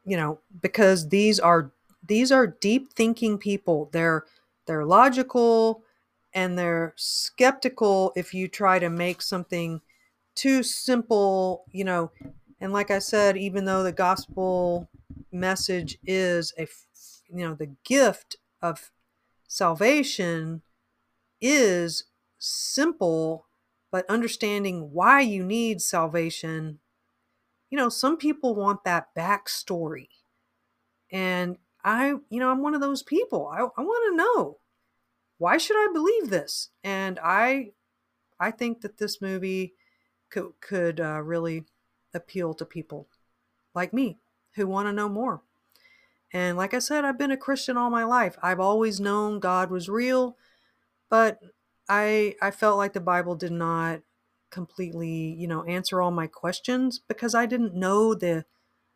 you 0.05 0.17
know 0.17 0.39
because 0.61 1.09
these 1.09 1.39
are 1.39 1.71
these 2.05 2.31
are 2.31 2.47
deep 2.47 2.93
thinking 2.93 3.37
people. 3.37 3.89
They're 3.93 4.25
they're 4.65 4.85
logical 4.85 5.83
and 6.33 6.57
they're 6.57 6.93
skeptical 6.97 8.13
if 8.15 8.33
you 8.33 8.47
try 8.47 8.79
to 8.79 8.89
make 8.89 9.21
something 9.21 9.81
too 10.35 10.63
simple 10.63 11.65
you 11.71 11.83
know. 11.83 12.11
And 12.61 12.73
like 12.73 12.91
i 12.91 12.99
said 12.99 13.37
even 13.37 13.65
though 13.65 13.83
the 13.83 13.91
gospel 13.91 14.87
message 15.31 15.97
is 16.05 16.53
a 16.59 16.67
you 17.29 17.43
know 17.45 17.55
the 17.55 17.71
gift 17.83 18.35
of 18.61 18.91
salvation 19.47 20.61
is 21.41 22.05
simple 22.39 23.47
but 23.91 24.09
understanding 24.09 24.91
why 24.93 25.21
you 25.21 25.43
need 25.43 25.81
salvation 25.81 26.80
you 27.71 27.77
know 27.77 27.89
some 27.89 28.17
people 28.17 28.53
want 28.53 28.83
that 28.83 29.15
backstory. 29.17 30.09
And 31.11 31.57
i 31.83 32.09
you 32.29 32.39
know 32.39 32.51
i'm 32.51 32.61
one 32.61 32.75
of 32.75 32.81
those 32.81 33.01
people. 33.01 33.47
I, 33.47 33.59
I 33.59 33.81
want 33.81 34.11
to 34.11 34.17
know 34.17 34.59
why 35.39 35.57
should 35.57 35.77
i 35.77 35.91
believe 35.91 36.29
this? 36.29 36.69
And 36.83 37.19
i 37.23 37.71
i 38.39 38.51
think 38.51 38.81
that 38.81 38.97
this 38.97 39.21
movie 39.21 39.73
could 40.29 40.51
could 40.61 40.99
uh, 40.99 41.21
really 41.21 41.65
appeal 42.13 42.53
to 42.55 42.65
people 42.65 43.07
like 43.73 43.93
me 43.93 44.19
who 44.55 44.67
want 44.67 44.87
to 44.87 44.93
know 44.93 45.09
more. 45.09 45.41
And 46.33 46.57
like 46.57 46.73
i 46.73 46.79
said 46.79 47.05
i've 47.05 47.17
been 47.17 47.31
a 47.31 47.37
christian 47.37 47.77
all 47.77 47.89
my 47.89 48.03
life. 48.03 48.37
I've 48.43 48.59
always 48.59 48.99
known 48.99 49.39
god 49.39 49.71
was 49.71 49.89
real 49.89 50.37
but 51.09 51.39
i 51.89 52.35
i 52.41 52.51
felt 52.51 52.77
like 52.77 52.93
the 52.93 53.01
bible 53.01 53.35
did 53.35 53.51
not 53.51 54.01
completely 54.51 55.09
you 55.09 55.47
know 55.47 55.63
answer 55.63 56.01
all 56.01 56.11
my 56.11 56.27
questions 56.27 56.99
because 57.07 57.33
i 57.33 57.45
didn't 57.45 57.73
know 57.73 58.13
the 58.13 58.45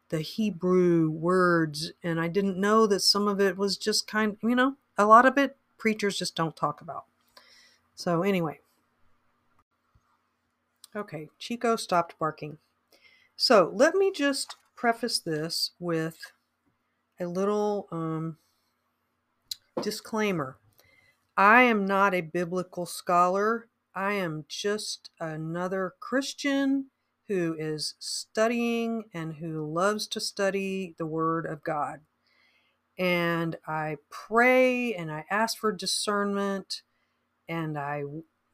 the 0.10 0.20
hebrew 0.20 1.10
words 1.10 1.92
and 2.04 2.20
i 2.20 2.28
didn't 2.28 2.58
know 2.58 2.86
that 2.86 3.00
some 3.00 3.28
of 3.28 3.40
it 3.42 3.58
was 3.58 3.78
just 3.78 4.06
kind 4.06 4.38
you 4.44 4.56
know 4.56 4.76
a 4.98 5.06
lot 5.06 5.26
of 5.26 5.38
it 5.38 5.58
preachers 5.78 6.18
just 6.18 6.36
don't 6.36 6.56
talk 6.56 6.82
about. 6.82 7.06
So 7.96 8.24
anyway. 8.24 8.60
Okay 10.96 11.30
chico 11.38 11.76
stopped 11.76 12.18
barking. 12.18 12.58
So 13.36 13.70
let 13.74 13.96
me 13.96 14.12
just 14.12 14.56
preface 14.76 15.20
this 15.20 15.72
with 15.80 16.18
a 17.20 17.26
little 17.26 17.88
um, 17.92 18.38
disclaimer. 19.82 20.58
I 21.38 21.64
am 21.64 21.86
not 21.86 22.14
a 22.14 22.22
biblical 22.22 22.86
scholar. 22.86 23.68
I 23.96 24.14
am 24.14 24.46
just 24.50 25.10
another 25.20 25.94
Christian 26.00 26.88
who 27.28 27.56
is 27.58 27.96
studying 27.98 29.06
and 29.14 29.36
who 29.36 29.66
loves 29.72 30.08
to 30.08 30.20
study 30.20 30.96
the 30.98 31.06
Word 31.06 31.46
of 31.46 31.64
God. 31.64 32.02
And 32.98 33.58
I 33.68 33.98
pray 34.10 34.94
and 34.94 35.12
I 35.12 35.26
ask 35.32 35.58
for 35.58 35.72
discernment 35.72 36.82
and 37.48 37.78
I 37.78 38.04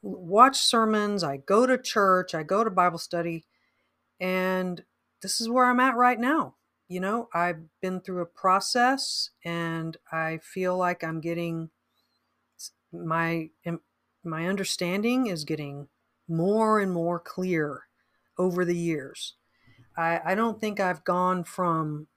watch 0.01 0.57
sermons, 0.57 1.23
I 1.23 1.37
go 1.37 1.65
to 1.65 1.77
church, 1.77 2.33
I 2.33 2.43
go 2.43 2.63
to 2.63 2.69
Bible 2.69 2.97
study, 2.97 3.45
and 4.19 4.83
this 5.21 5.39
is 5.39 5.49
where 5.49 5.65
I'm 5.65 5.79
at 5.79 5.95
right 5.95 6.19
now. 6.19 6.55
You 6.87 6.99
know, 6.99 7.29
I've 7.33 7.61
been 7.81 8.01
through 8.01 8.21
a 8.21 8.25
process 8.25 9.29
and 9.45 9.97
I 10.11 10.39
feel 10.43 10.77
like 10.77 11.03
I'm 11.03 11.21
getting 11.21 11.69
my 12.91 13.49
my 14.23 14.47
understanding 14.47 15.27
is 15.27 15.43
getting 15.43 15.87
more 16.27 16.79
and 16.79 16.91
more 16.91 17.19
clear 17.19 17.83
over 18.37 18.65
the 18.65 18.77
years. 18.77 19.35
I, 19.97 20.19
I 20.23 20.35
don't 20.35 20.59
think 20.59 20.79
I've 20.79 21.03
gone 21.03 21.43
from 21.43 22.07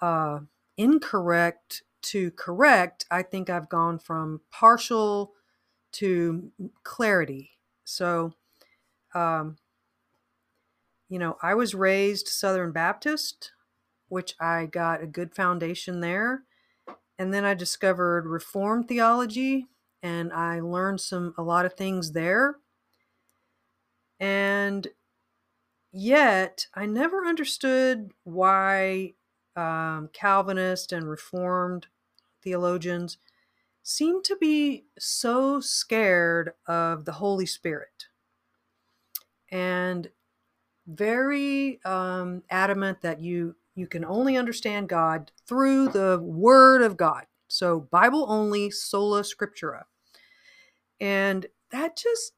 uh, 0.00 0.40
incorrect 0.76 1.82
to 2.02 2.30
correct. 2.32 3.04
I 3.10 3.22
think 3.22 3.50
I've 3.50 3.68
gone 3.68 3.98
from 3.98 4.40
partial 4.50 5.32
to 5.92 6.50
clarity. 6.82 7.50
So, 7.84 8.34
um, 9.14 9.56
you 11.08 11.18
know, 11.18 11.36
I 11.42 11.54
was 11.54 11.74
raised 11.74 12.28
Southern 12.28 12.72
Baptist, 12.72 13.52
which 14.08 14.34
I 14.40 14.66
got 14.66 15.02
a 15.02 15.06
good 15.06 15.34
foundation 15.34 16.00
there. 16.00 16.44
And 17.18 17.34
then 17.34 17.44
I 17.44 17.54
discovered 17.54 18.26
Reformed 18.26 18.88
theology, 18.88 19.66
and 20.02 20.32
I 20.32 20.60
learned 20.60 21.00
some 21.00 21.34
a 21.36 21.42
lot 21.42 21.66
of 21.66 21.74
things 21.74 22.12
there. 22.12 22.56
And 24.18 24.88
yet, 25.92 26.66
I 26.74 26.86
never 26.86 27.24
understood 27.26 28.12
why 28.24 29.14
um, 29.56 30.10
Calvinist 30.12 30.92
and 30.92 31.08
Reformed 31.08 31.86
theologians 32.42 33.18
seem 33.82 34.22
to 34.22 34.36
be 34.36 34.84
so 34.98 35.60
scared 35.60 36.52
of 36.66 37.04
the 37.04 37.12
Holy 37.12 37.46
Spirit 37.46 38.06
and 39.50 40.10
very 40.86 41.80
um, 41.84 42.42
adamant 42.50 43.00
that 43.02 43.20
you 43.20 43.56
you 43.74 43.86
can 43.86 44.04
only 44.04 44.36
understand 44.36 44.88
God 44.88 45.30
through 45.46 45.88
the 45.88 46.18
Word 46.20 46.82
of 46.82 46.96
God. 46.96 47.26
So 47.48 47.80
Bible 47.90 48.26
only, 48.28 48.70
sola 48.70 49.22
scriptura. 49.22 49.84
And 51.00 51.46
that 51.70 51.96
just 51.96 52.32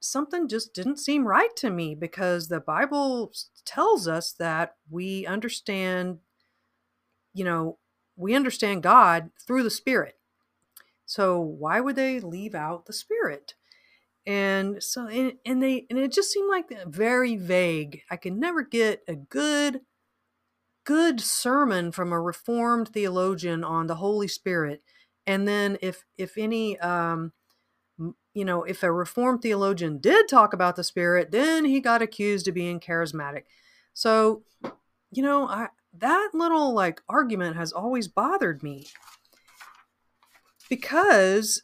something 0.00 0.48
just 0.48 0.74
didn't 0.74 0.98
seem 0.98 1.26
right 1.26 1.54
to 1.56 1.70
me 1.70 1.94
because 1.94 2.48
the 2.48 2.60
Bible 2.60 3.32
tells 3.64 4.06
us 4.06 4.32
that 4.32 4.76
we 4.90 5.26
understand, 5.26 6.18
you 7.32 7.44
know, 7.44 7.78
we 8.16 8.34
understand 8.34 8.82
God 8.82 9.30
through 9.46 9.62
the 9.62 9.70
Spirit. 9.70 10.18
So 11.06 11.40
why 11.40 11.80
would 11.80 11.96
they 11.96 12.20
leave 12.20 12.54
out 12.54 12.86
the 12.86 12.92
Spirit? 12.92 13.54
And 14.26 14.82
so, 14.82 15.06
and, 15.06 15.34
and 15.44 15.62
they, 15.62 15.86
and 15.90 15.98
it 15.98 16.12
just 16.12 16.32
seemed 16.32 16.48
like 16.48 16.70
very 16.86 17.36
vague. 17.36 18.02
I 18.10 18.16
could 18.16 18.34
never 18.34 18.62
get 18.62 19.02
a 19.06 19.14
good, 19.14 19.80
good 20.84 21.20
sermon 21.20 21.92
from 21.92 22.12
a 22.12 22.20
Reformed 22.20 22.88
theologian 22.88 23.64
on 23.64 23.86
the 23.86 23.96
Holy 23.96 24.28
Spirit. 24.28 24.82
And 25.26 25.46
then 25.46 25.76
if, 25.82 26.04
if 26.16 26.38
any, 26.38 26.78
um, 26.80 27.32
you 28.34 28.44
know, 28.44 28.64
if 28.64 28.82
a 28.82 28.92
Reformed 28.92 29.42
theologian 29.42 29.98
did 29.98 30.28
talk 30.28 30.52
about 30.52 30.76
the 30.76 30.84
Spirit, 30.84 31.30
then 31.30 31.64
he 31.64 31.80
got 31.80 32.02
accused 32.02 32.48
of 32.48 32.54
being 32.54 32.80
charismatic. 32.80 33.44
So, 33.94 34.42
you 35.12 35.22
know, 35.22 35.46
I, 35.46 35.68
that 35.98 36.30
little 36.34 36.74
like 36.74 37.00
argument 37.08 37.56
has 37.56 37.72
always 37.72 38.08
bothered 38.08 38.62
me 38.62 38.88
because 40.68 41.62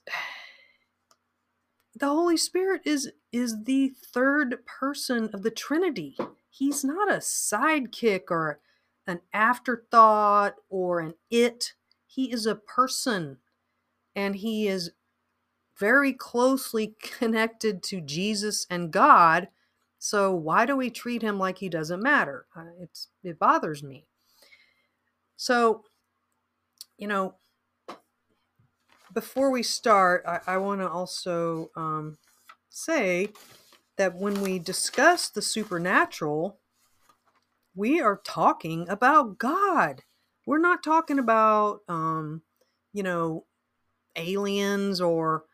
the 1.96 2.06
Holy 2.06 2.36
Spirit 2.36 2.82
is 2.84 3.10
is 3.32 3.64
the 3.64 3.92
third 4.12 4.64
person 4.64 5.28
of 5.32 5.42
the 5.42 5.50
Trinity. 5.50 6.16
He's 6.48 6.84
not 6.84 7.10
a 7.10 7.16
sidekick 7.16 8.30
or 8.30 8.60
an 9.06 9.20
afterthought 9.32 10.54
or 10.68 11.00
an 11.00 11.14
it. 11.30 11.74
He 12.06 12.32
is 12.32 12.46
a 12.46 12.54
person 12.54 13.38
and 14.14 14.36
he 14.36 14.68
is 14.68 14.92
very 15.80 16.12
closely 16.12 16.94
connected 17.02 17.82
to 17.84 18.00
Jesus 18.00 18.66
and 18.70 18.92
God. 18.92 19.48
So 19.98 20.32
why 20.34 20.66
do 20.66 20.76
we 20.76 20.90
treat 20.90 21.22
him 21.22 21.38
like 21.38 21.58
he 21.58 21.68
doesn't 21.68 22.02
matter? 22.02 22.46
Uh, 22.54 22.64
it's 22.80 23.08
it 23.24 23.38
bothers 23.38 23.82
me. 23.82 24.06
So, 25.36 25.84
you 26.96 27.08
know, 27.08 27.34
before 29.12 29.50
we 29.50 29.62
start, 29.62 30.22
I, 30.26 30.40
I 30.46 30.56
want 30.58 30.80
to 30.80 30.88
also 30.88 31.70
um, 31.74 32.18
say 32.68 33.30
that 33.96 34.14
when 34.14 34.40
we 34.40 34.58
discuss 34.58 35.28
the 35.28 35.42
supernatural, 35.42 36.58
we 37.74 38.00
are 38.00 38.20
talking 38.24 38.88
about 38.88 39.38
God. 39.38 40.02
We're 40.46 40.58
not 40.58 40.82
talking 40.82 41.18
about, 41.18 41.80
um, 41.88 42.42
you 42.92 43.02
know, 43.02 43.44
aliens 44.16 45.00
or 45.00 45.44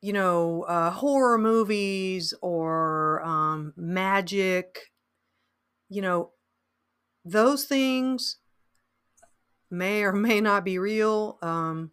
you 0.00 0.12
know, 0.12 0.62
uh, 0.62 0.90
horror 0.90 1.38
movies 1.38 2.34
or 2.40 3.22
um, 3.24 3.72
magic, 3.76 4.92
you 5.88 6.02
know, 6.02 6.30
those 7.24 7.64
things 7.64 8.38
may 9.70 10.02
or 10.02 10.12
may 10.12 10.40
not 10.40 10.64
be 10.64 10.78
real. 10.78 11.38
Um, 11.42 11.92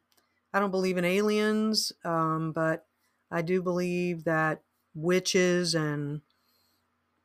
I 0.54 0.60
don't 0.60 0.72
believe 0.72 0.98
in 0.98 1.06
aliens, 1.06 1.92
um, 2.04 2.52
but 2.54 2.86
I 3.32 3.42
do 3.42 3.62
believe 3.62 4.24
that 4.24 4.62
witches 4.94 5.76
and 5.76 6.22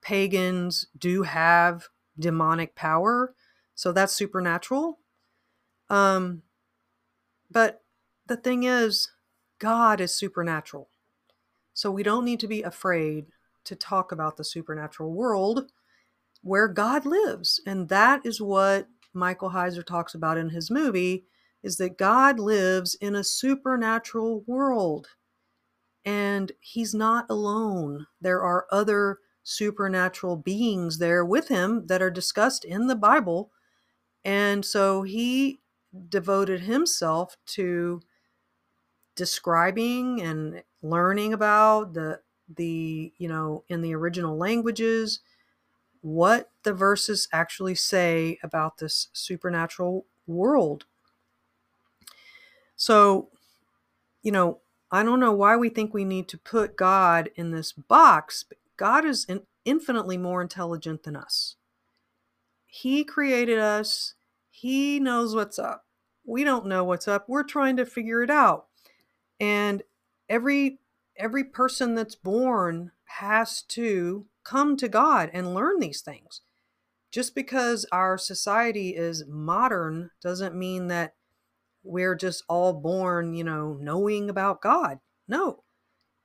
pagans 0.03 0.87
do 0.97 1.23
have 1.23 1.89
demonic 2.19 2.75
power. 2.75 3.35
So 3.75 3.93
that's 3.93 4.15
supernatural. 4.15 4.99
Um, 5.89 6.43
but 7.51 7.83
the 8.27 8.37
thing 8.37 8.65
is, 8.65 9.11
God 9.61 10.01
is 10.01 10.13
supernatural. 10.13 10.89
So 11.73 11.91
we 11.91 12.03
don't 12.03 12.25
need 12.25 12.41
to 12.41 12.49
be 12.49 12.63
afraid 12.63 13.27
to 13.65 13.77
talk 13.77 14.11
about 14.11 14.37
the 14.37 14.45
supernatural 14.45 15.13
world 15.13 15.71
where 16.43 16.69
God 16.69 17.07
lives. 17.07 17.61
And 17.67 17.89
that 17.89 18.25
is 18.25 18.41
what 18.41 18.89
Michael 19.13 19.51
Heiser 19.51 19.85
talks 19.87 20.15
about 20.15 20.39
in 20.39 20.51
his 20.51 20.71
movie 20.71 21.27
is 21.63 21.77
that 21.77 21.99
God 21.99 22.41
lives 22.41 22.95
in 22.95 23.15
a 23.15 23.23
supernatural 23.23 24.43
world. 24.47 25.09
And 26.05 26.53
he's 26.61 26.95
not 26.95 27.27
alone. 27.29 28.07
There 28.21 28.43
are 28.43 28.67
other 28.73 29.19
supernatural 29.43 30.37
beings 30.37 30.99
there 30.99 31.25
with 31.25 31.49
him 31.49 31.87
that 31.87 32.01
are 32.01 32.11
discussed 32.11 32.65
in 32.65 32.87
the 32.87 32.97
Bible. 32.97 33.51
And 34.25 34.65
so 34.65 35.03
he 35.03 35.61
devoted 36.09 36.63
himself 36.63 37.37
to 37.47 38.01
describing 39.21 40.23
and 40.23 40.63
learning 40.81 41.35
about 41.35 41.93
the 41.93 42.19
the 42.57 43.13
you 43.19 43.29
know 43.29 43.63
in 43.69 43.83
the 43.83 43.95
original 43.95 44.35
languages 44.39 45.21
what 46.01 46.51
the 46.63 46.73
verses 46.73 47.29
actually 47.31 47.75
say 47.75 48.39
about 48.43 48.79
this 48.79 49.09
supernatural 49.13 50.07
world. 50.27 50.87
So 52.77 53.29
you 54.23 54.33
know 54.33 54.61
i 54.91 55.03
don't 55.03 55.21
know 55.21 55.33
why 55.33 55.55
we 55.55 55.69
think 55.69 55.93
we 55.93 56.05
need 56.05 56.29
to 56.29 56.39
put 56.39 56.77
god 56.77 57.31
in 57.37 57.51
this 57.51 57.73
box 57.73 58.45
god 58.79 59.05
is 59.05 59.27
in, 59.27 59.43
infinitely 59.67 60.17
more 60.17 60.41
intelligent 60.41 61.03
than 61.03 61.15
us. 61.15 61.57
He 62.65 63.05
created 63.05 63.59
us. 63.59 64.15
He 64.49 64.99
knows 64.99 65.35
what's 65.35 65.59
up. 65.59 65.85
We 66.25 66.43
don't 66.43 66.67
know 66.67 66.85
what's 66.85 67.07
up. 67.07 67.29
We're 67.29 67.43
trying 67.43 67.77
to 67.77 67.85
figure 67.85 68.23
it 68.23 68.31
out 68.31 68.70
and 69.41 69.83
every 70.29 70.79
every 71.17 71.45
person 71.45 71.95
that's 71.95 72.15
born 72.15 72.93
has 73.05 73.63
to 73.63 74.27
come 74.45 74.77
to 74.77 74.89
God 74.89 75.31
and 75.33 75.55
learn 75.55 75.81
these 75.81 76.01
things. 76.01 76.43
Just 77.11 77.35
because 77.35 77.85
our 77.91 78.17
society 78.17 78.91
is 78.91 79.27
modern 79.27 80.11
doesn't 80.23 80.55
mean 80.55 80.87
that 80.89 81.15
we're 81.83 82.15
just 82.15 82.45
all 82.49 82.73
born, 82.73 83.35
you 83.35 83.43
know, 83.43 83.77
knowing 83.81 84.31
about 84.31 84.63
God. 84.63 85.01
No. 85.27 85.65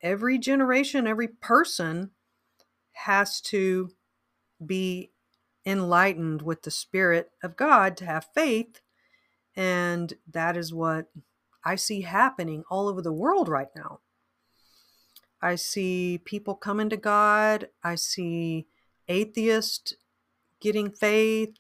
Every 0.02 0.38
generation, 0.38 1.08
every 1.08 1.28
person 1.28 2.12
has 2.94 3.42
to 3.42 3.90
be 4.64 5.12
enlightened 5.66 6.42
with 6.42 6.62
the 6.62 6.72
Spirit 6.72 7.32
of 7.42 7.56
God 7.56 7.98
to 7.98 8.06
have 8.06 8.30
faith. 8.34 8.82
And 9.56 10.14
that 10.32 10.56
is 10.56 10.74
what 10.74 11.08
I 11.66 11.76
see 11.76 12.02
happening 12.02 12.64
all 12.70 12.88
over 12.88 13.02
the 13.02 13.12
world 13.12 13.50
right 13.50 13.70
now. 13.76 14.00
I 15.42 15.56
see 15.56 16.20
people 16.24 16.56
coming 16.56 16.90
to 16.90 16.98
God. 16.98 17.70
I 17.84 17.96
see 17.96 18.68
atheists 19.08 19.96
getting 20.62 20.92
faith. 20.92 21.58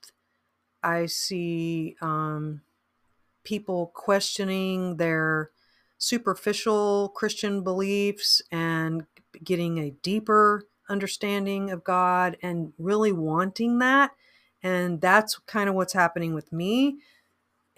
I 0.83 1.07
see 1.07 1.95
um, 2.01 2.61
people 3.43 3.91
questioning 3.93 4.97
their 4.97 5.51
superficial 5.97 7.09
Christian 7.09 7.63
beliefs 7.63 8.41
and 8.51 9.05
getting 9.43 9.79
a 9.79 9.91
deeper 9.91 10.67
understanding 10.89 11.71
of 11.71 11.83
God 11.83 12.37
and 12.41 12.73
really 12.77 13.11
wanting 13.11 13.79
that. 13.79 14.11
And 14.61 15.01
that's 15.01 15.37
kind 15.39 15.69
of 15.69 15.75
what's 15.75 15.93
happening 15.93 16.33
with 16.33 16.51
me. 16.51 16.97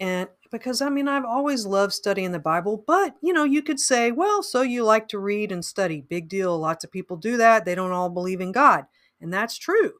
And 0.00 0.28
because 0.50 0.80
I 0.80 0.88
mean, 0.88 1.08
I've 1.08 1.24
always 1.24 1.66
loved 1.66 1.92
studying 1.92 2.32
the 2.32 2.38
Bible, 2.38 2.82
but 2.86 3.16
you 3.22 3.32
know, 3.32 3.44
you 3.44 3.62
could 3.62 3.80
say, 3.80 4.10
well, 4.12 4.42
so 4.42 4.62
you 4.62 4.84
like 4.84 5.08
to 5.08 5.18
read 5.18 5.52
and 5.52 5.64
study. 5.64 6.00
Big 6.00 6.28
deal. 6.28 6.58
Lots 6.58 6.84
of 6.84 6.92
people 6.92 7.16
do 7.16 7.36
that. 7.36 7.64
They 7.64 7.74
don't 7.74 7.92
all 7.92 8.10
believe 8.10 8.40
in 8.40 8.52
God. 8.52 8.86
And 9.20 9.32
that's 9.32 9.56
true. 9.58 9.94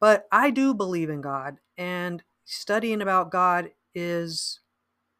But 0.00 0.26
I 0.32 0.50
do 0.50 0.74
believe 0.74 1.10
in 1.10 1.20
God. 1.20 1.58
And 1.76 2.22
studying 2.44 3.00
about 3.00 3.30
God 3.30 3.70
is, 3.94 4.60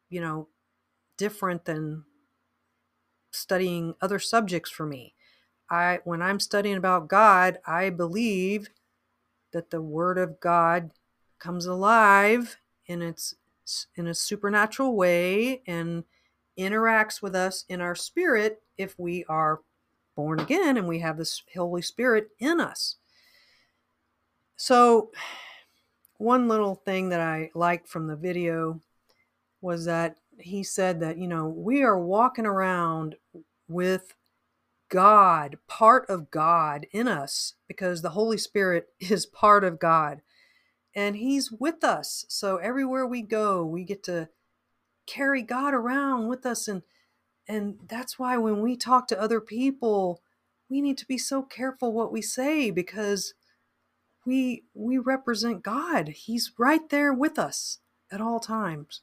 you 0.09 0.21
know, 0.21 0.47
different 1.17 1.65
than 1.65 2.03
studying 3.31 3.95
other 4.01 4.19
subjects 4.19 4.69
for 4.69 4.85
me. 4.85 5.15
I 5.69 5.99
when 6.03 6.21
I'm 6.21 6.39
studying 6.39 6.77
about 6.77 7.07
God, 7.07 7.59
I 7.65 7.89
believe 7.89 8.69
that 9.53 9.69
the 9.69 9.81
word 9.81 10.17
of 10.17 10.39
God 10.39 10.91
comes 11.39 11.65
alive 11.65 12.57
in 12.87 13.01
its 13.01 13.35
in 13.95 14.07
a 14.07 14.13
supernatural 14.13 14.95
way 14.95 15.61
and 15.67 16.03
interacts 16.57 17.21
with 17.21 17.35
us 17.35 17.65
in 17.67 17.81
our 17.81 17.95
spirit 17.95 18.61
if 18.77 18.97
we 18.99 19.25
are 19.25 19.61
born 20.15 20.39
again 20.39 20.77
and 20.77 20.87
we 20.87 20.99
have 20.99 21.17
this 21.17 21.41
Holy 21.55 21.81
Spirit 21.81 22.29
in 22.39 22.59
us. 22.59 22.97
So, 24.55 25.11
one 26.17 26.47
little 26.47 26.75
thing 26.75 27.09
that 27.09 27.19
I 27.19 27.49
liked 27.53 27.87
from 27.87 28.07
the 28.07 28.15
video 28.15 28.79
was 29.61 29.85
that 29.85 30.17
he 30.37 30.63
said 30.63 30.99
that, 30.99 31.17
you 31.17 31.27
know, 31.27 31.47
we 31.47 31.83
are 31.83 31.99
walking 31.99 32.45
around 32.45 33.15
with 33.67 34.13
God, 34.89 35.57
part 35.67 36.09
of 36.09 36.29
God 36.29 36.85
in 36.91 37.07
us, 37.07 37.55
because 37.67 38.01
the 38.01 38.11
Holy 38.11 38.37
Spirit 38.37 38.89
is 38.99 39.25
part 39.25 39.63
of 39.63 39.79
God 39.79 40.21
and 40.95 41.15
he's 41.15 41.51
with 41.51 41.83
us. 41.83 42.25
So 42.29 42.57
everywhere 42.57 43.05
we 43.05 43.21
go, 43.21 43.65
we 43.65 43.83
get 43.83 44.03
to 44.03 44.29
carry 45.05 45.41
God 45.41 45.73
around 45.73 46.27
with 46.27 46.45
us 46.45 46.67
and 46.67 46.83
and 47.47 47.75
that's 47.89 48.17
why 48.17 48.37
when 48.37 48.61
we 48.61 48.77
talk 48.77 49.07
to 49.07 49.19
other 49.19 49.41
people, 49.41 50.21
we 50.69 50.81
need 50.81 50.97
to 50.99 51.05
be 51.05 51.17
so 51.17 51.41
careful 51.43 51.91
what 51.91 52.11
we 52.11 52.21
say 52.21 52.71
because 52.71 53.33
we 54.25 54.63
we 54.73 54.97
represent 54.97 55.63
God. 55.63 56.09
He's 56.09 56.53
right 56.57 56.87
there 56.89 57.13
with 57.13 57.37
us 57.37 57.79
at 58.11 58.21
all 58.21 58.39
times. 58.39 59.01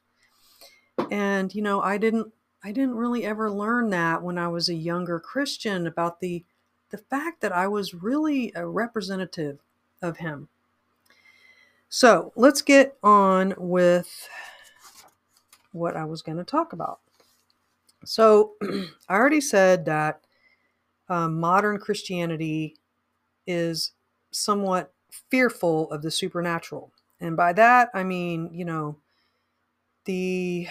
And 1.11 1.55
you 1.55 1.63
know, 1.63 1.83
I 1.83 1.99
didn't 1.99 2.33
I 2.65 2.73
didn't 2.73 2.97
really 2.97 3.25
ever 3.25 3.51
learn 3.51 3.91
that 3.91 4.23
when 4.23 4.39
I 4.39 4.49
was 4.49 4.69
a 4.69 4.75
younger 4.75 5.21
Christian 5.21 5.87
about 5.87 6.21
the 6.21 6.45
the 6.91 6.99
fact 6.99 7.41
that 7.43 7.53
I 7.53 7.69
was 7.69 7.95
really 7.95 8.53
a 8.55 8.67
representative 8.67 9.61
of 10.03 10.17
him 10.19 10.49
so 11.91 12.33
let's 12.37 12.63
get 12.63 12.97
on 13.03 13.53
with 13.59 14.29
what 15.73 15.97
I 15.97 16.05
was 16.05 16.23
going 16.23 16.39
to 16.39 16.45
talk 16.45 16.73
about. 16.73 17.01
So 18.05 18.53
I 19.09 19.15
already 19.15 19.41
said 19.41 19.85
that 19.87 20.21
um, 21.09 21.41
modern 21.41 21.79
Christianity 21.79 22.77
is 23.45 23.93
somewhat 24.31 24.95
fearful 25.31 25.91
of 25.91 26.03
the 26.03 26.13
supernatural. 26.13 26.93
And 27.21 27.37
by 27.37 27.53
that, 27.55 27.91
I 27.93 28.05
mean, 28.05 28.51
you 28.53 28.65
know, 28.65 28.97
the. 30.05 30.69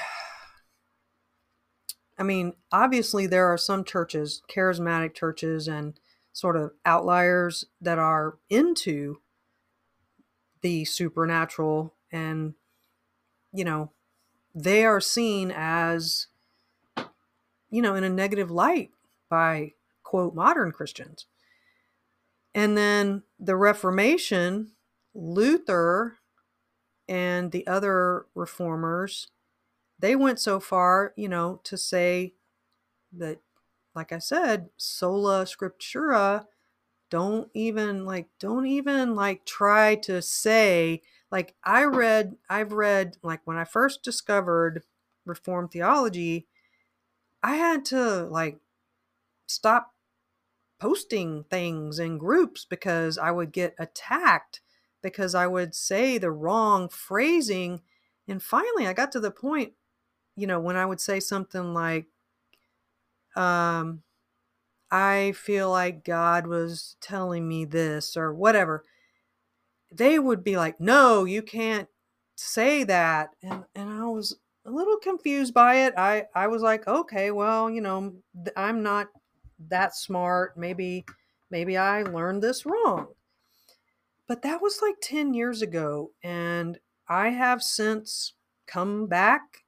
I 2.18 2.24
mean, 2.24 2.54
obviously, 2.72 3.28
there 3.28 3.46
are 3.46 3.58
some 3.58 3.84
churches, 3.84 4.42
charismatic 4.50 5.14
churches, 5.14 5.68
and 5.68 6.00
sort 6.34 6.56
of 6.56 6.72
outliers 6.86 7.66
that 7.82 8.00
are 8.00 8.38
into 8.50 9.20
the 10.62 10.86
supernatural 10.86 11.94
and 12.12 12.54
you 13.54 13.64
know 13.64 13.92
they 14.54 14.86
are 14.86 15.02
seen 15.02 15.52
as 15.56 16.28
you 17.70 17.82
know 17.82 17.96
in 17.96 18.04
a 18.04 18.10
negative 18.10 18.52
light 18.52 18.92
by 19.30 19.74
quote 20.04 20.34
modern 20.34 20.72
christians. 20.72 21.26
And 22.56 22.76
then 22.76 23.24
the 23.40 23.56
reformation 23.56 24.72
luther 25.14 26.18
and 27.08 27.52
the 27.52 27.66
other 27.68 28.26
reformers 28.36 29.30
they 30.00 30.16
went 30.16 30.40
so 30.40 30.60
far 30.60 31.14
you 31.16 31.28
know 31.28 31.60
to 31.64 31.78
say 31.78 32.34
that 33.12 33.40
like 33.96 34.12
i 34.12 34.20
said 34.20 34.70
sola 34.78 35.46
scriptura 35.46 36.46
don't 37.10 37.50
even 37.54 38.06
like 38.06 38.28
don't 38.40 38.66
even 38.66 39.16
like 39.16 39.46
try 39.46 39.96
to 39.96 40.22
say 40.22 41.02
like 41.32 41.56
i 41.64 41.84
read 41.84 42.36
i've 42.50 42.72
read 42.72 43.18
like 43.24 43.42
when 43.46 43.58
i 43.58 43.64
first 43.64 44.04
discovered 44.04 44.84
reformed 45.26 45.72
theology 45.72 46.48
i 47.42 47.56
had 47.56 47.84
to 47.84 48.24
like 48.26 48.60
stop 49.48 49.94
posting 50.80 51.44
things 51.46 52.00
in 52.00 52.18
groups 52.18 52.66
because 52.66 53.18
i 53.18 53.32
would 53.32 53.52
get 53.52 53.76
attacked 53.80 54.62
because 55.02 55.36
I 55.36 55.48
would 55.48 55.76
say 55.76 56.18
the 56.18 56.32
wrong 56.32 56.90
phrasing. 56.90 57.82
And 58.28 58.42
finally, 58.42 58.88
I 58.88 58.94
got 58.94 59.12
to 59.14 59.20
the 59.20 59.32
point, 59.32 59.74
you 60.36 60.48
know, 60.48 60.60
when 60.60 60.76
I 60.76 60.86
would 60.86 61.02
say 61.02 61.20
something 61.20 61.74
like, 61.74 62.08
um, 63.36 64.04
I 64.92 65.34
feel 65.34 65.70
like 65.70 66.04
God 66.04 66.48
was 66.48 66.96
telling 67.02 67.48
me 67.48 67.66
this 67.66 68.18
or 68.18 68.34
whatever, 68.34 68.86
they 69.92 70.20
would 70.20 70.44
be 70.44 70.58
like, 70.58 70.80
no, 70.80 71.26
you 71.26 71.42
can't 71.42 71.88
say 72.36 72.84
that. 72.86 73.30
And, 73.42 73.66
and 73.76 73.90
I 73.90 74.06
was 74.06 74.38
a 74.66 74.72
little 74.72 74.98
confused 74.98 75.54
by 75.54 75.86
it. 75.86 75.94
I, 75.98 76.26
I 76.36 76.48
was 76.48 76.62
like, 76.62 76.88
okay, 76.88 77.32
well, 77.32 77.70
you 77.70 77.82
know, 77.82 78.14
I'm 78.56 78.84
not 78.84 79.08
that 79.68 79.96
smart. 79.96 80.58
Maybe, 80.58 81.06
maybe 81.52 81.78
I 81.78 82.04
learned 82.04 82.42
this 82.42 82.66
wrong. 82.66 83.08
But 84.28 84.44
that 84.44 84.62
was 84.62 84.80
like 84.82 84.96
10 85.02 85.34
years 85.34 85.62
ago. 85.62 86.12
And 86.24 86.78
I 87.08 87.30
have 87.30 87.64
since 87.64 88.34
come 88.68 89.08
back, 89.08 89.64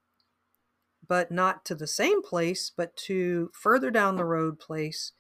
but 1.12 1.30
not 1.30 1.66
to 1.66 1.76
the 1.76 1.88
same 1.88 2.22
place, 2.22 2.72
but 2.74 2.96
to 2.96 3.52
further 3.54 3.92
down 3.92 4.16
the 4.16 4.24
road 4.24 4.58
place 4.60 5.12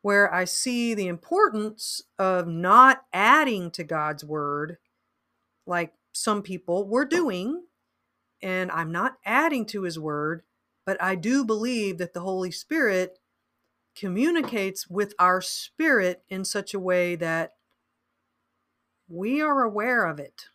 where 0.00 0.34
I 0.34 0.44
see 0.44 0.94
the 0.94 1.06
importance 1.06 2.02
of 2.18 2.48
not 2.48 3.04
adding 3.12 3.70
to 3.70 3.84
God's 3.84 4.24
word 4.24 4.78
like 5.64 5.92
some 6.10 6.42
people 6.42 6.88
were 6.88 7.04
doing. 7.04 7.66
And 8.42 8.72
I'm 8.72 8.90
not 8.90 9.18
adding 9.24 9.64
to 9.66 9.82
his 9.82 9.96
word, 9.96 10.42
but 10.84 11.00
I 11.00 11.14
do 11.14 11.44
believe 11.44 11.98
that 11.98 12.14
the 12.14 12.22
Holy 12.22 12.50
Spirit 12.50 13.20
communicates 13.94 14.90
with 14.90 15.14
our 15.20 15.40
spirit 15.40 16.24
in 16.30 16.44
such 16.44 16.74
a 16.74 16.80
way 16.80 17.14
that 17.14 17.52
we 19.08 19.40
are 19.40 19.62
aware 19.62 20.04
of 20.04 20.18
it. 20.18 20.46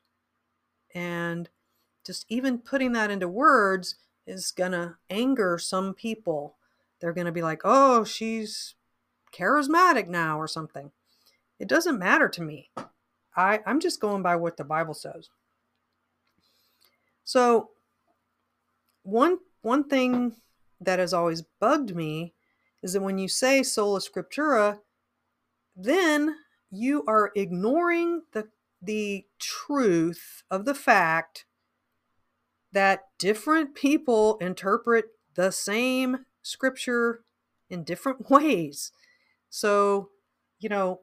And 0.94 1.48
just 2.06 2.26
even 2.28 2.58
putting 2.58 2.92
that 2.92 3.10
into 3.10 3.30
words 3.30 3.96
is 4.28 4.52
going 4.52 4.74
to 4.74 4.96
anger 5.10 5.58
some 5.58 5.94
people. 5.94 6.58
They're 7.00 7.14
going 7.14 7.26
to 7.26 7.32
be 7.32 7.42
like, 7.42 7.62
oh, 7.64 8.04
she's 8.04 8.76
charismatic 9.34 10.08
now 10.08 10.40
or 10.40 10.48
something. 10.48 10.92
It 11.60 11.68
doesn't 11.68 11.98
matter 11.98 12.30
to 12.30 12.42
me. 12.42 12.70
I, 13.36 13.62
I'm 13.66 13.80
just 13.80 14.00
going 14.02 14.22
by 14.22 14.36
what 14.36 14.58
the 14.58 14.64
Bible 14.64 14.94
says. 14.94 15.30
So 17.24 17.72
one 19.04 19.40
one 19.62 19.84
thing 19.84 20.34
that 20.80 21.00
has 21.00 21.14
always 21.14 21.44
bugged 21.60 21.96
me 21.96 22.34
is 22.82 22.94
that 22.94 23.02
when 23.02 23.18
you 23.18 23.28
say 23.28 23.64
sola 23.64 24.00
scriptura, 24.00 24.80
then 25.76 26.36
you 26.72 27.04
are 27.08 27.32
ignoring 27.36 28.24
the 28.34 28.48
the 28.82 29.26
truth 29.40 30.44
of 30.52 30.66
the 30.66 30.74
fact 30.74 31.46
that 32.72 33.06
different 33.20 33.76
people 33.76 34.38
interpret 34.40 35.06
the 35.36 35.52
same 35.52 36.26
scripture 36.42 37.22
in 37.70 37.84
different 37.84 38.30
ways. 38.30 38.92
So, 39.50 40.10
you 40.60 40.70
know, 40.70 41.02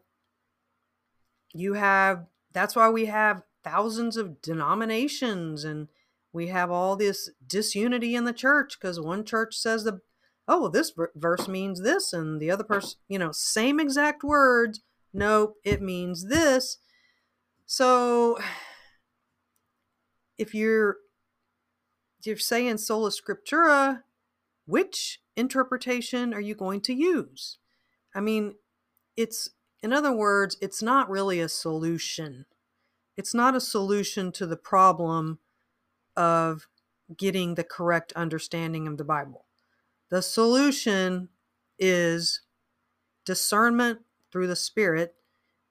you 1.55 1.75
have 1.75 2.27
that's 2.53 2.77
why 2.77 2.89
we 2.89 3.07
have 3.07 3.43
thousands 3.63 4.17
of 4.17 4.43
denominations 4.43 5.65
and 5.65 5.89
we 6.33 6.49
have 6.49 6.71
all 6.71 6.97
this 6.97 7.31
disunity 7.47 8.15
in 8.15 8.25
the 8.25 8.33
church 8.33 8.79
because 8.79 9.01
one 9.01 9.25
church 9.25 9.57
says 9.57 9.85
the 9.85 10.01
oh 10.47 10.69
this 10.69 10.93
verse 11.15 11.49
means 11.49 11.81
this 11.81 12.13
and 12.13 12.41
the 12.41 12.51
other 12.51 12.65
person 12.65 12.99
you 13.09 13.19
know 13.19 13.33
same 13.33 13.81
exact 13.81 14.23
words 14.23 14.83
nope 15.13 15.55
it 15.65 15.81
means 15.81 16.29
this 16.29 16.79
so 17.65 18.39
if 20.37 20.55
you're 20.55 20.97
you're 22.27 22.37
saying 22.37 22.79
sola 22.79 23.11
scriptura 23.11 24.03
which 24.67 25.21
interpretation 25.37 26.33
are 26.33 26.41
you 26.41 26.55
going 26.55 26.81
to 26.81 26.95
use 26.95 27.59
I 28.15 28.21
mean, 28.21 28.55
it's, 29.17 29.51
in 29.83 29.93
other 29.93 30.13
words, 30.13 30.57
it's 30.61 30.83
not 30.83 31.11
really 31.11 31.41
a 31.41 31.49
solution. 31.49 32.47
It's 33.17 33.35
not 33.35 33.57
a 33.57 33.61
solution 33.61 34.33
to 34.33 34.47
the 34.47 34.57
problem 34.57 35.41
of 36.17 36.69
getting 37.17 37.55
the 37.55 37.65
correct 37.65 38.13
understanding 38.15 38.87
of 38.87 38.97
the 38.97 39.05
Bible. 39.05 39.47
The 40.11 40.23
solution 40.23 41.29
is 41.79 42.43
discernment 43.25 44.01
through 44.31 44.47
the 44.47 44.57
Spirit 44.57 45.15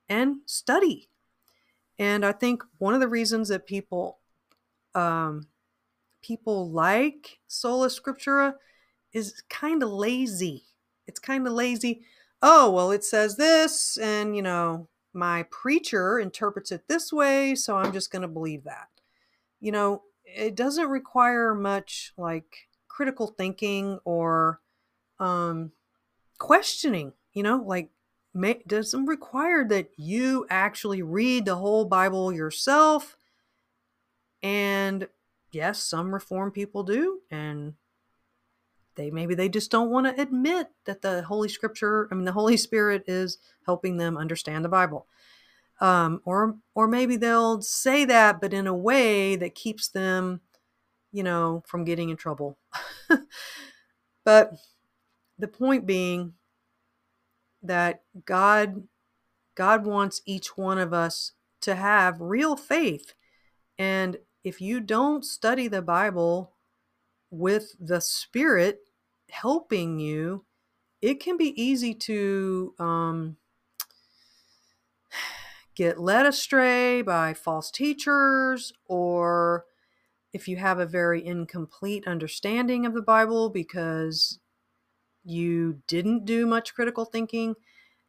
and 0.09 0.37
study. 0.45 1.09
And 1.97 2.25
I 2.25 2.33
think 2.33 2.63
one 2.77 2.93
of 2.93 2.99
the 2.99 3.07
reasons 3.07 3.49
that 3.49 3.65
people 3.65 4.19
um, 4.93 5.47
people 6.23 6.71
like 6.71 7.39
sola 7.47 7.87
scriptura 7.87 8.55
is 9.13 9.43
kind 9.49 9.83
of 9.83 9.89
lazy. 9.89 10.63
It's 11.05 11.19
kind 11.19 11.45
of 11.45 11.53
lazy 11.53 12.03
oh, 12.43 12.69
well, 12.69 12.91
it 12.91 13.05
says 13.05 13.37
this, 13.37 13.97
and, 13.97 14.35
you 14.35 14.41
know, 14.41 14.89
my 15.13 15.43
preacher 15.49 16.19
interprets 16.19 16.71
it 16.71 16.83
this 16.89 17.11
way, 17.11 17.55
so 17.55 17.77
I'm 17.77 17.93
just 17.93 18.11
going 18.11 18.21
to 18.21 18.27
believe 18.27 18.65
that. 18.65 18.89
You 19.61 19.71
know, 19.71 20.03
it 20.25 20.53
doesn't 20.53 20.89
require 20.89 21.55
much 21.55 22.11
like 22.17 22.67
critical 22.89 23.27
thinking 23.27 23.97
or 24.03 24.59
um, 25.19 25.71
questioning, 26.37 27.13
you 27.31 27.43
know, 27.43 27.63
like 27.65 27.91
may, 28.33 28.61
doesn't 28.67 29.05
require 29.05 29.65
that 29.69 29.91
you 29.95 30.45
actually 30.49 31.01
read 31.01 31.45
the 31.45 31.55
whole 31.55 31.85
Bible 31.85 32.33
yourself. 32.33 33.15
And 34.41 35.07
yes, 35.53 35.83
some 35.83 36.13
reform 36.13 36.51
people 36.51 36.83
do, 36.83 37.21
and 37.31 37.73
they 38.95 39.09
maybe 39.09 39.35
they 39.35 39.49
just 39.49 39.71
don't 39.71 39.89
want 39.89 40.05
to 40.05 40.21
admit 40.21 40.67
that 40.85 41.01
the 41.01 41.23
holy 41.23 41.49
scripture 41.49 42.07
i 42.11 42.15
mean 42.15 42.25
the 42.25 42.31
holy 42.31 42.57
spirit 42.57 43.03
is 43.07 43.37
helping 43.65 43.97
them 43.97 44.17
understand 44.17 44.63
the 44.63 44.69
bible. 44.69 45.07
Um, 45.81 46.21
or 46.23 46.57
or 46.75 46.87
maybe 46.87 47.17
they'll 47.17 47.61
say 47.61 48.05
that 48.05 48.39
but 48.39 48.53
in 48.53 48.67
a 48.67 48.75
way 48.75 49.35
that 49.35 49.55
keeps 49.55 49.87
them 49.87 50.41
you 51.11 51.23
know 51.23 51.63
from 51.65 51.83
getting 51.83 52.09
in 52.09 52.17
trouble. 52.17 52.57
But 54.25 54.53
the 55.37 55.47
point 55.47 55.85
being 55.85 56.33
that 57.61 58.03
god 58.25 58.87
god 59.55 59.85
wants 59.85 60.21
each 60.25 60.57
one 60.57 60.77
of 60.77 60.93
us 60.93 61.33
to 61.61 61.75
have 61.75 62.21
real 62.21 62.55
faith 62.55 63.13
and 63.77 64.17
if 64.43 64.59
you 64.59 64.79
don't 64.79 65.23
study 65.23 65.67
the 65.67 65.81
bible 65.81 66.53
with 67.31 67.75
the 67.79 67.99
Spirit 67.99 68.81
helping 69.29 69.99
you, 69.99 70.45
it 71.01 71.19
can 71.19 71.35
be 71.35 71.59
easy 71.61 71.93
to 71.93 72.73
um, 72.77 73.37
get 75.75 75.99
led 75.99 76.25
astray 76.25 77.01
by 77.01 77.33
false 77.33 77.71
teachers, 77.71 78.71
or 78.85 79.65
if 80.31 80.47
you 80.47 80.57
have 80.57 80.79
a 80.79 80.85
very 80.85 81.25
incomplete 81.25 82.07
understanding 82.07 82.85
of 82.85 82.93
the 82.93 83.01
Bible 83.01 83.49
because 83.49 84.39
you 85.23 85.79
didn't 85.87 86.25
do 86.25 86.45
much 86.45 86.73
critical 86.73 87.05
thinking, 87.05 87.55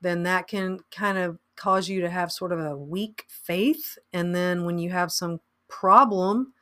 then 0.01 0.23
that 0.25 0.49
can 0.49 0.81
kind 0.90 1.16
of 1.16 1.38
cause 1.57 1.88
you 1.88 2.01
to 2.01 2.11
have 2.11 2.31
sort 2.31 2.53
of 2.53 2.61
a 2.61 2.77
weak 2.77 3.25
faith. 3.29 3.97
And 4.12 4.35
then 4.35 4.64
when 4.64 4.79
you 4.79 4.90
have 4.90 5.12
some 5.12 5.40
problem, 5.68 6.53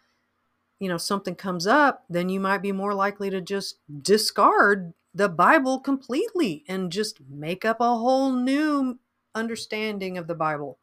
you 0.78 0.88
know 0.88 0.98
something 0.98 1.36
comes 1.36 1.64
up 1.64 2.02
then 2.10 2.28
you 2.28 2.40
might 2.40 2.60
be 2.60 2.72
more 2.72 2.92
likely 2.92 3.30
to 3.30 3.40
just 3.40 3.76
discard 4.02 4.92
the 5.14 5.28
bible 5.28 5.78
completely 5.78 6.64
and 6.66 6.90
just 6.90 7.20
make 7.30 7.64
up 7.64 7.76
a 7.80 7.84
whole 7.98 8.32
new 8.32 8.98
understanding 9.32 10.18
of 10.18 10.26
the 10.26 10.34
bible 10.34 10.80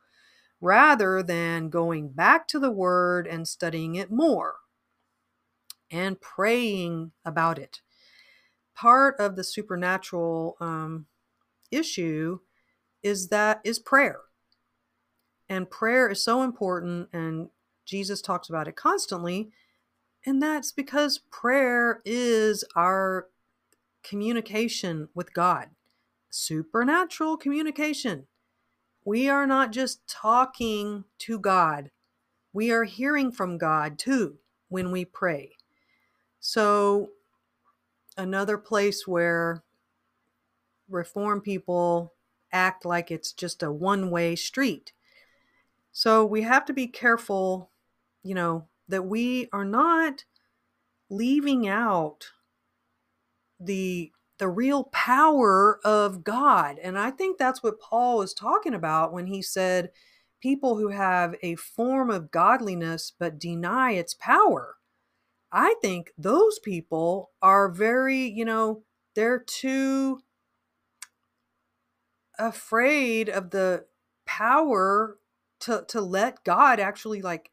rather 0.61 1.23
than 1.23 1.69
going 1.69 2.09
back 2.09 2.47
to 2.47 2.59
the 2.59 2.71
word 2.71 3.27
and 3.27 3.47
studying 3.47 3.95
it 3.95 4.11
more 4.11 4.55
and 5.91 6.19
praying 6.19 7.11
about 7.25 7.57
it. 7.57 7.81
Part 8.75 9.15
of 9.19 9.35
the 9.35 9.43
supernatural 9.43 10.57
um, 10.59 11.07
issue 11.71 12.39
is 13.01 13.29
that 13.29 13.61
is 13.63 13.79
prayer. 13.79 14.19
And 15.47 15.69
prayer 15.69 16.09
is 16.09 16.23
so 16.23 16.43
important 16.43 17.09
and 17.11 17.49
jesus 17.89 18.21
talks 18.21 18.49
about 18.49 18.67
it 18.67 18.75
constantly 18.75 19.51
and 20.25 20.41
that's 20.41 20.71
because 20.71 21.19
prayer 21.31 22.01
is 22.05 22.63
our 22.75 23.27
communication 24.03 25.09
with 25.13 25.33
God, 25.33 25.69
supernatural 26.29 27.37
communication. 27.37 28.27
We 29.05 29.29
are 29.29 29.47
not 29.47 29.71
just 29.71 30.07
talking 30.07 31.05
to 31.19 31.39
God, 31.39 31.91
we 32.53 32.71
are 32.71 32.83
hearing 32.83 33.31
from 33.31 33.57
God 33.57 33.99
too 33.99 34.39
when 34.69 34.91
we 34.91 35.05
pray. 35.05 35.51
So, 36.39 37.11
another 38.17 38.57
place 38.57 39.07
where 39.07 39.63
reform 40.89 41.41
people 41.41 42.13
act 42.51 42.85
like 42.85 43.11
it's 43.11 43.31
just 43.31 43.63
a 43.63 43.71
one 43.71 44.09
way 44.09 44.35
street 44.35 44.93
So 45.91 46.25
we 46.25 46.43
have 46.43 46.65
to 46.65 46.73
be 46.73 46.87
careful, 46.87 47.71
you 48.23 48.35
know, 48.35 48.67
that 48.87 49.05
we 49.05 49.47
are 49.53 49.65
not 49.65 50.25
leaving 51.09 51.67
out 51.67 52.31
the 53.59 54.11
the 54.37 54.47
real 54.47 54.85
power 54.85 55.81
of 55.83 56.23
God. 56.23 56.77
And 56.81 56.97
I 56.97 57.11
think 57.11 57.37
that's 57.37 57.61
what 57.61 57.79
Paul 57.79 58.19
was 58.19 58.33
talking 58.33 58.73
about 58.73 59.11
when 59.11 59.27
he 59.27 59.41
said 59.41 59.91
people 60.41 60.77
who 60.77 60.89
have 60.89 61.35
a 61.43 61.55
form 61.55 62.09
of 62.09 62.31
godliness 62.31 63.11
but 63.19 63.37
deny 63.37 63.91
its 63.91 64.13
power. 64.13 64.77
I 65.51 65.75
think 65.81 66.11
those 66.17 66.57
people 66.59 67.31
are 67.41 67.69
very, 67.69 68.19
you 68.25 68.45
know, 68.45 68.83
they're 69.15 69.39
too 69.39 70.21
afraid 72.37 73.27
of 73.27 73.49
the 73.49 73.85
power 74.25 75.17
to 75.59 75.83
to 75.89 75.99
let 75.99 76.45
God 76.45 76.79
actually 76.79 77.21
like 77.21 77.51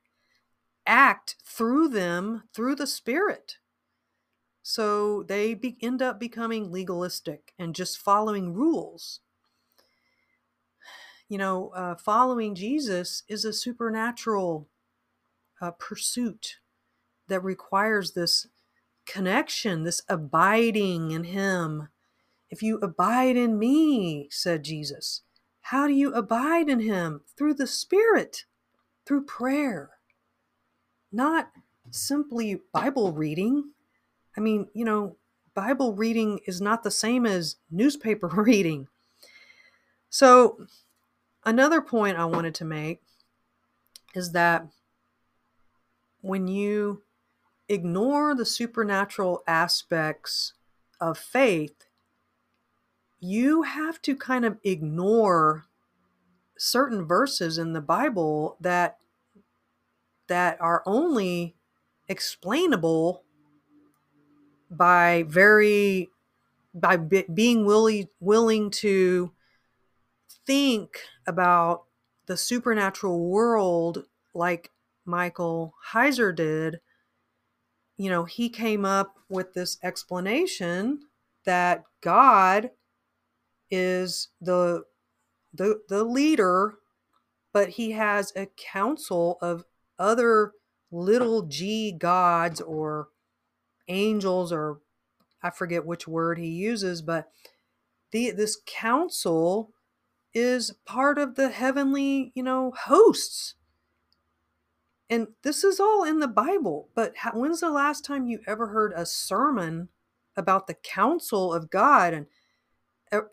act 0.87 1.37
through 1.44 1.88
them 1.88 2.44
through 2.55 2.75
the 2.75 2.87
spirit 2.87 3.59
so 4.68 5.22
they 5.22 5.55
be, 5.55 5.77
end 5.81 6.03
up 6.03 6.18
becoming 6.18 6.72
legalistic 6.72 7.53
and 7.57 7.72
just 7.72 7.99
following 7.99 8.53
rules. 8.53 9.20
You 11.29 11.38
know, 11.38 11.68
uh, 11.68 11.94
following 11.94 12.57
Jesus 12.57 13.22
is 13.29 13.44
a 13.44 13.53
supernatural 13.53 14.66
uh, 15.61 15.70
pursuit 15.70 16.57
that 17.29 17.44
requires 17.44 18.14
this 18.14 18.49
connection, 19.07 19.85
this 19.85 20.03
abiding 20.09 21.12
in 21.12 21.22
Him. 21.22 21.87
If 22.51 22.61
you 22.61 22.79
abide 22.79 23.37
in 23.37 23.61
me, 23.61 24.27
said 24.33 24.64
Jesus, 24.64 25.22
how 25.61 25.87
do 25.87 25.92
you 25.92 26.12
abide 26.12 26.68
in 26.68 26.81
Him? 26.81 27.20
Through 27.38 27.55
the 27.55 27.68
Spirit, 27.68 28.46
through 29.07 29.27
prayer, 29.27 29.90
not 31.16 31.50
simply 31.90 32.61
Bible 32.72 33.12
reading 33.12 33.72
I 34.37 34.40
mean, 34.40 34.68
you 34.74 34.85
know, 34.85 35.16
Bible 35.55 35.94
reading 35.94 36.40
is 36.46 36.61
not 36.61 36.83
the 36.83 36.90
same 36.90 37.24
as 37.24 37.57
newspaper 37.70 38.29
reading. 38.37 38.88
So, 40.11 40.66
another 41.44 41.81
point 41.81 42.18
I 42.18 42.26
wanted 42.26 42.55
to 42.57 42.64
make 42.64 43.02
is 44.14 44.33
that 44.33 44.66
when 46.20 46.48
you 46.48 47.02
ignore 47.68 48.35
the 48.35 48.46
supernatural 48.46 49.42
aspects 49.46 50.52
of 51.00 51.18
faith, 51.18 51.87
you 53.18 53.62
have 53.62 54.00
to 54.02 54.14
kind 54.14 54.44
of 54.44 54.59
ignore 54.62 55.64
certain 56.59 57.05
verses 57.05 57.59
in 57.59 57.72
the 57.72 57.81
Bible 57.81 58.57
that 58.61 58.98
that 60.28 60.60
are 60.60 60.82
only 60.86 61.56
explainable 62.08 63.22
by 64.70 65.24
very 65.28 66.08
by 66.74 66.96
being 66.96 67.64
willing 67.64 68.08
willing 68.20 68.70
to 68.70 69.32
think 70.46 71.00
about 71.26 71.84
the 72.26 72.36
supernatural 72.36 73.28
world 73.28 74.04
like 74.34 74.70
Michael 75.04 75.74
Heiser 75.92 76.34
did, 76.34 76.80
you 77.96 78.10
know, 78.10 78.24
he 78.24 78.48
came 78.48 78.84
up 78.84 79.16
with 79.28 79.54
this 79.54 79.78
explanation 79.82 81.00
that 81.44 81.84
God 82.02 82.70
is 83.70 84.28
the 84.40 84.84
the 85.54 85.80
the 85.88 86.04
leader, 86.04 86.74
but 87.52 87.70
he 87.70 87.92
has 87.92 88.32
a 88.36 88.46
council 88.56 89.38
of 89.40 89.64
other 89.98 90.52
little 90.90 91.42
g 91.42 91.92
gods 91.92 92.61
or 92.61 93.09
angels 93.88 94.52
or 94.52 94.78
I 95.42 95.50
forget 95.50 95.87
which 95.87 96.09
word 96.09 96.38
he 96.38 96.48
uses, 96.48 97.02
but 97.02 97.30
the 98.11 98.30
this 98.30 98.59
council 98.66 99.72
is 100.35 100.72
part 100.85 101.18
of 101.18 101.35
the 101.35 101.48
heavenly, 101.50 102.32
you 102.35 102.42
know, 102.42 102.72
hosts. 102.76 103.54
And 105.09 105.28
this 105.42 105.62
is 105.62 105.78
all 105.78 106.02
in 106.04 106.18
the 106.18 106.28
Bible, 106.28 106.88
but 106.94 107.16
how, 107.16 107.30
when's 107.32 107.61
the 107.61 107.70
last 107.70 108.04
time 108.04 108.26
you 108.26 108.40
ever 108.46 108.66
heard 108.68 108.92
a 108.94 109.06
sermon 109.06 109.88
about 110.37 110.66
the 110.66 110.74
council 110.74 111.54
of 111.54 111.70
God 111.70 112.12
and 112.12 112.26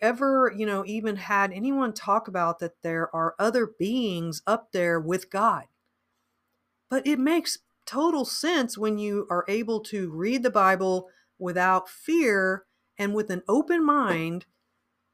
ever, 0.01 0.53
you 0.55 0.65
know, 0.65 0.85
even 0.85 1.15
had 1.15 1.51
anyone 1.51 1.93
talk 1.93 2.27
about 2.27 2.59
that 2.59 2.81
there 2.83 3.13
are 3.15 3.35
other 3.39 3.71
beings 3.79 4.43
up 4.45 4.71
there 4.71 4.99
with 4.99 5.31
God? 5.31 5.63
But 6.89 7.05
it 7.07 7.19
makes 7.19 7.59
total 7.85 8.25
sense 8.25 8.77
when 8.77 8.97
you 8.97 9.27
are 9.29 9.45
able 9.47 9.79
to 9.81 10.09
read 10.11 10.43
the 10.43 10.49
Bible 10.49 11.09
without 11.39 11.89
fear 11.89 12.65
and 12.97 13.13
with 13.13 13.29
an 13.29 13.43
open 13.47 13.83
mind 13.85 14.45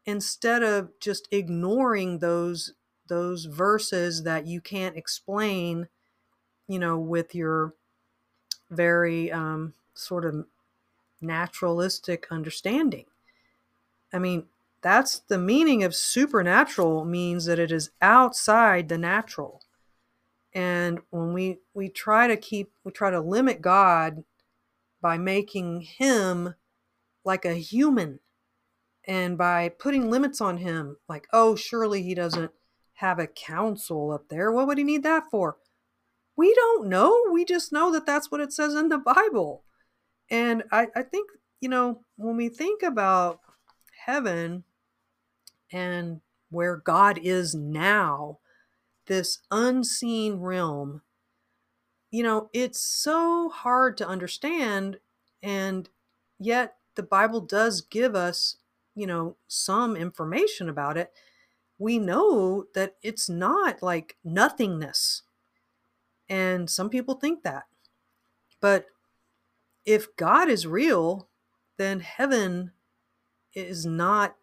instead 0.06 0.64
of 0.64 0.92
just 1.00 1.28
ignoring 1.32 2.20
those 2.20 2.74
those 3.08 3.46
verses 3.46 4.24
that 4.24 4.46
you 4.46 4.62
can't 4.62 4.96
explain 4.96 5.88
you 6.68 6.78
know 6.78 6.98
with 7.00 7.34
your 7.34 7.74
very 8.70 9.32
um, 9.32 9.74
sort 9.96 10.26
of 10.26 10.46
naturalistic 11.22 12.28
understanding. 12.32 13.06
I 14.14 14.20
mean 14.20 14.46
that's 14.82 15.20
the 15.20 15.38
meaning 15.38 15.84
of 15.84 15.94
supernatural 15.94 17.04
means 17.04 17.46
that 17.46 17.60
it 17.60 17.72
is 17.72 17.92
outside 18.02 18.88
the 18.88 18.98
natural 18.98 19.62
and 20.54 21.00
when 21.10 21.34
we 21.34 21.60
we 21.74 21.90
try 21.90 22.28
to 22.28 22.38
keep 22.38 22.72
we 22.84 22.92
try 22.92 23.10
to 23.10 23.20
limit 23.20 23.62
god 23.62 24.24
by 25.02 25.18
making 25.18 25.82
him 25.82 26.56
like 27.24 27.46
a 27.46 27.54
human 27.54 28.20
and 29.08 29.38
by 29.38 29.70
putting 29.70 30.10
limits 30.10 30.42
on 30.42 30.58
him 30.58 30.98
like 31.08 31.28
oh 31.32 31.56
surely 31.56 32.02
he 32.04 32.14
doesn't 32.16 32.52
have 33.00 33.18
a 33.18 33.28
council 33.28 34.12
up 34.12 34.28
there. 34.30 34.52
What 34.52 34.68
would 34.68 34.78
he 34.78 34.84
need 34.84 35.04
that 35.04 35.24
for? 35.32 35.56
We 36.36 36.54
don't 36.54 36.88
know. 36.88 37.28
We 37.32 37.46
just 37.46 37.72
know 37.72 37.92
that 37.94 38.06
that's 38.06 38.30
what 38.30 38.42
it 38.42 38.52
says 38.52 38.74
in 38.76 38.90
the 38.90 38.98
bible. 38.98 39.64
And 40.30 40.64
i 40.72 40.88
i 40.96 41.02
think 41.02 41.30
you 41.62 41.70
know 41.70 42.02
when 42.18 42.38
we 42.38 42.50
think 42.50 42.84
about 42.84 43.40
heaven 44.06 44.64
and 45.72 46.22
where 46.50 46.78
god 46.78 47.20
is 47.22 47.56
now 47.56 48.40
this 49.10 49.40
unseen 49.52 50.36
realm, 50.40 51.02
you 52.12 52.24
know, 52.24 52.50
it's 52.54 52.80
so 52.80 53.50
hard 53.50 53.98
to 53.98 54.08
understand. 54.08 55.00
And 55.44 55.90
yet 56.40 56.78
the 56.96 57.04
Bible 57.04 57.42
does 57.42 57.82
give 57.82 58.16
us, 58.16 58.58
you 58.96 59.06
know, 59.06 59.36
some 59.48 59.98
information 59.98 60.70
about 60.70 60.96
it. 60.96 61.12
We 61.78 62.00
know 62.00 62.66
that 62.76 62.96
it's 63.02 63.28
not 63.28 63.84
like 63.84 64.16
nothingness. 64.24 65.24
And 66.30 66.70
some 66.70 66.90
people 66.90 67.16
think 67.16 67.44
that. 67.44 67.64
But 68.62 68.86
if 69.86 70.16
God 70.16 70.50
is 70.50 70.68
real, 70.68 71.28
then 71.78 72.02
heaven 72.02 72.74
is 73.56 73.86
not 73.86 74.36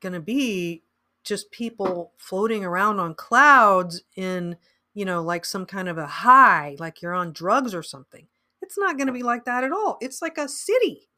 going 0.00 0.12
to 0.12 0.20
be 0.20 0.84
just 1.26 1.50
people 1.50 2.12
floating 2.16 2.64
around 2.64 3.00
on 3.00 3.14
clouds 3.14 4.02
in, 4.16 4.56
you 4.94 5.04
know, 5.04 5.22
like 5.22 5.44
some 5.44 5.66
kind 5.66 5.88
of 5.88 5.98
a 5.98 6.06
high, 6.06 6.76
like 6.78 7.02
you're 7.02 7.12
on 7.14 7.32
drugs 7.32 7.74
or 7.74 7.82
something. 7.82 8.26
It's 8.62 8.78
not 8.78 8.96
going 8.96 9.08
to 9.08 9.12
be 9.12 9.24
like 9.24 9.44
that 9.44 9.64
at 9.64 9.72
all. 9.72 9.98
It's 10.00 10.22
like 10.22 10.38
a 10.38 10.48
city, 10.48 11.08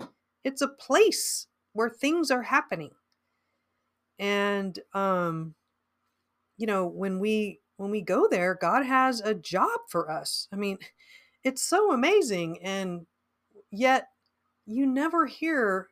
it's 0.44 0.62
a 0.62 0.68
place 0.68 1.46
where 1.74 1.90
things 1.90 2.30
are 2.30 2.42
happening. 2.42 2.90
And, 4.18 4.78
um, 4.94 5.54
you 6.56 6.66
know, 6.66 6.86
when 6.86 7.20
we 7.20 7.60
when 7.76 7.90
we 7.90 8.00
go 8.00 8.26
there, 8.28 8.58
God 8.60 8.84
has 8.84 9.20
a 9.20 9.34
job 9.34 9.80
for 9.88 10.10
us. 10.10 10.48
I 10.52 10.56
mean, 10.56 10.78
it's 11.44 11.62
so 11.62 11.92
amazing. 11.92 12.58
And 12.62 13.06
yet, 13.70 14.08
you 14.66 14.86
never 14.86 15.26
hear 15.26 15.88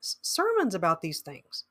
sermons 0.00 0.74
about 0.74 1.00
these 1.00 1.20
things 1.20 1.64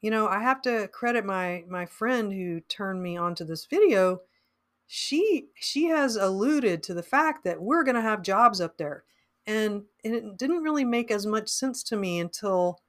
you 0.00 0.10
know, 0.10 0.26
I 0.26 0.40
have 0.40 0.62
to 0.62 0.88
credit 0.88 1.24
my 1.24 1.64
my 1.68 1.86
friend 1.86 2.32
who 2.32 2.60
turned 2.60 3.02
me 3.02 3.16
onto 3.16 3.44
this 3.44 3.66
video. 3.66 4.22
She 4.86 5.48
she 5.54 5.86
has 5.86 6.16
alluded 6.16 6.82
to 6.84 6.94
the 6.94 7.02
fact 7.02 7.44
that 7.44 7.62
we're 7.62 7.84
going 7.84 7.96
to 7.96 8.00
have 8.00 8.22
jobs 8.22 8.60
up 8.60 8.78
there. 8.78 9.04
And, 9.46 9.84
and 10.04 10.14
it 10.14 10.36
didn't 10.36 10.62
really 10.62 10.84
make 10.84 11.10
as 11.10 11.26
much 11.26 11.48
sense 11.48 11.82
to 11.84 11.96
me 11.96 12.20
until 12.20 12.80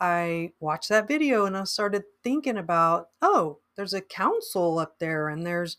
I 0.00 0.52
watched 0.60 0.88
that 0.88 1.08
video 1.08 1.44
and 1.44 1.56
I 1.56 1.64
started 1.64 2.04
thinking 2.22 2.56
about, 2.56 3.08
oh, 3.20 3.58
there's 3.76 3.92
a 3.92 4.00
council 4.00 4.78
up 4.78 4.98
there 4.98 5.28
and 5.28 5.46
there's, 5.46 5.76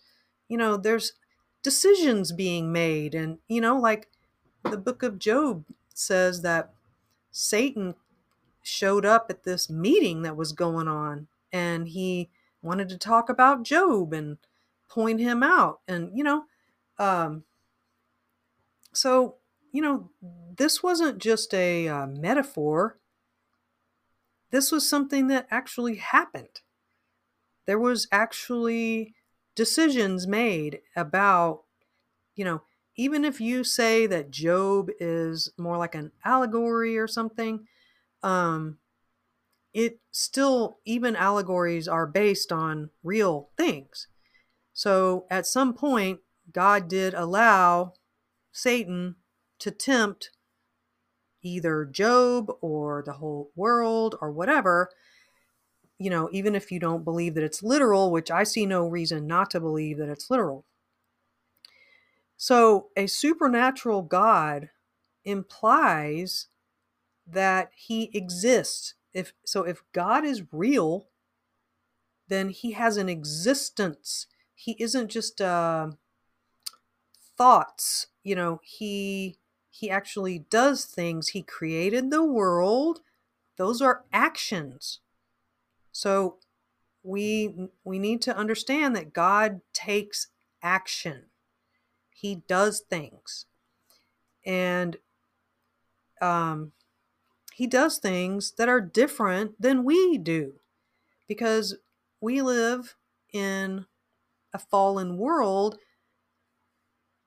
you 0.48 0.58
know, 0.58 0.78
there's 0.78 1.14
decisions 1.64 2.32
being 2.32 2.72
made. 2.72 3.16
And, 3.16 3.40
you 3.48 3.62
know, 3.62 3.80
like 3.80 4.10
the 4.64 4.78
book 4.78 5.02
of 5.02 5.18
Job 5.18 5.66
says 5.94 6.42
that 6.44 6.74
Satan 7.32 7.96
showed 8.62 9.06
up 9.06 9.28
at 9.30 9.44
this 9.44 9.70
meeting 9.70 10.22
that 10.22 10.36
was 10.36 10.52
going 10.52 10.88
on 10.88 11.28
and 11.52 11.88
he 11.90 12.30
wanted 12.62 12.90
to 12.90 12.98
talk 12.98 13.30
about 13.30 13.64
Job 13.64 14.14
and 14.14 14.38
point 14.90 15.20
him 15.20 15.42
out. 15.44 15.80
And, 15.88 16.12
you 16.16 16.24
know, 16.24 16.44
um, 17.00 17.44
so, 18.94 19.36
you 19.72 19.82
know, 19.82 20.10
this 20.58 20.84
wasn't 20.84 21.18
just 21.18 21.54
a 21.54 21.88
uh, 21.88 22.08
metaphor. 22.08 22.98
This 24.52 24.72
was 24.72 24.88
something 24.88 25.28
that 25.28 25.48
actually 25.50 25.96
happened. 25.96 26.62
There 27.66 27.80
was 27.80 28.08
actually 28.12 29.16
decisions 29.56 30.28
made 30.28 30.82
about, 30.96 31.64
you 32.36 32.44
know, 32.44 32.62
even 32.98 33.24
if 33.24 33.40
you 33.40 33.64
say 33.64 34.06
that 34.08 34.30
Job 34.30 34.90
is 35.00 35.52
more 35.58 35.78
like 35.78 35.96
an 35.96 36.12
allegory 36.26 36.98
or 36.98 37.08
something, 37.08 37.68
um, 38.24 38.78
it 39.74 40.00
still, 40.12 40.80
even 40.86 41.16
allegories 41.16 41.88
are 41.88 42.08
based 42.08 42.52
on 42.52 42.90
real 43.04 43.50
things. 43.58 44.08
So 44.74 45.26
at 45.30 45.46
some 45.46 45.74
point, 45.74 46.20
God 46.52 46.88
did 46.88 47.14
allow 47.14 47.94
Satan 48.52 49.16
to 49.60 49.72
tempt 49.72 50.32
either 51.42 51.86
Job 51.86 52.52
or 52.62 53.04
the 53.06 53.14
whole 53.14 53.52
world 53.56 54.16
or 54.22 54.32
whatever. 54.32 54.90
You 55.98 56.10
know, 56.10 56.30
even 56.32 56.56
if 56.56 56.72
you 56.72 56.80
don't 56.80 57.04
believe 57.04 57.36
that 57.36 57.44
it's 57.44 57.64
literal, 57.64 58.12
which 58.12 58.32
I 58.32 58.44
see 58.44 58.66
no 58.66 58.88
reason 58.88 59.28
not 59.28 59.52
to 59.52 59.60
believe 59.60 59.98
that 59.98 60.10
it's 60.10 60.30
literal. 60.30 60.66
So 62.38 62.88
a 62.98 63.08
supernatural 63.08 64.02
God 64.02 64.70
implies 65.24 66.48
that 67.32 67.72
he 67.76 68.10
exists. 68.14 68.96
If 69.14 69.34
so 69.46 69.64
if 69.64 69.84
God 69.94 70.26
is 70.26 70.44
real, 70.52 71.08
then 72.28 72.50
he 72.50 72.72
has 72.72 72.98
an 72.98 73.10
existence. 73.10 74.28
He 74.56 74.76
isn't 74.80 75.10
just 75.10 75.42
uh, 75.42 75.92
thoughts, 77.38 78.08
you 78.24 78.36
know, 78.36 78.62
he 78.64 79.38
he 79.70 79.90
actually 79.90 80.40
does 80.40 80.86
things. 80.86 81.30
He 81.30 81.42
created 81.42 82.12
the 82.12 82.24
world. 82.24 83.02
Those 83.58 83.82
are 83.82 84.04
actions. 84.14 85.00
So 85.92 86.38
we 87.04 87.70
we 87.84 88.00
need 88.00 88.22
to 88.24 88.36
understand 88.36 88.96
that 88.96 89.14
God 89.14 89.62
takes 89.74 90.28
action 90.64 91.26
he 92.22 92.36
does 92.36 92.82
things 92.82 93.48
and 94.46 94.98
um, 96.22 96.72
he 97.62 97.68
does 97.68 98.00
things 98.00 98.54
that 98.58 98.68
are 98.68 98.82
different 98.82 99.62
than 99.62 99.84
we 99.84 100.18
do 100.18 100.54
because 101.28 101.76
we 102.20 102.42
live 102.42 102.96
in 103.32 103.86
a 104.52 104.58
fallen 104.58 105.16
world 105.16 105.78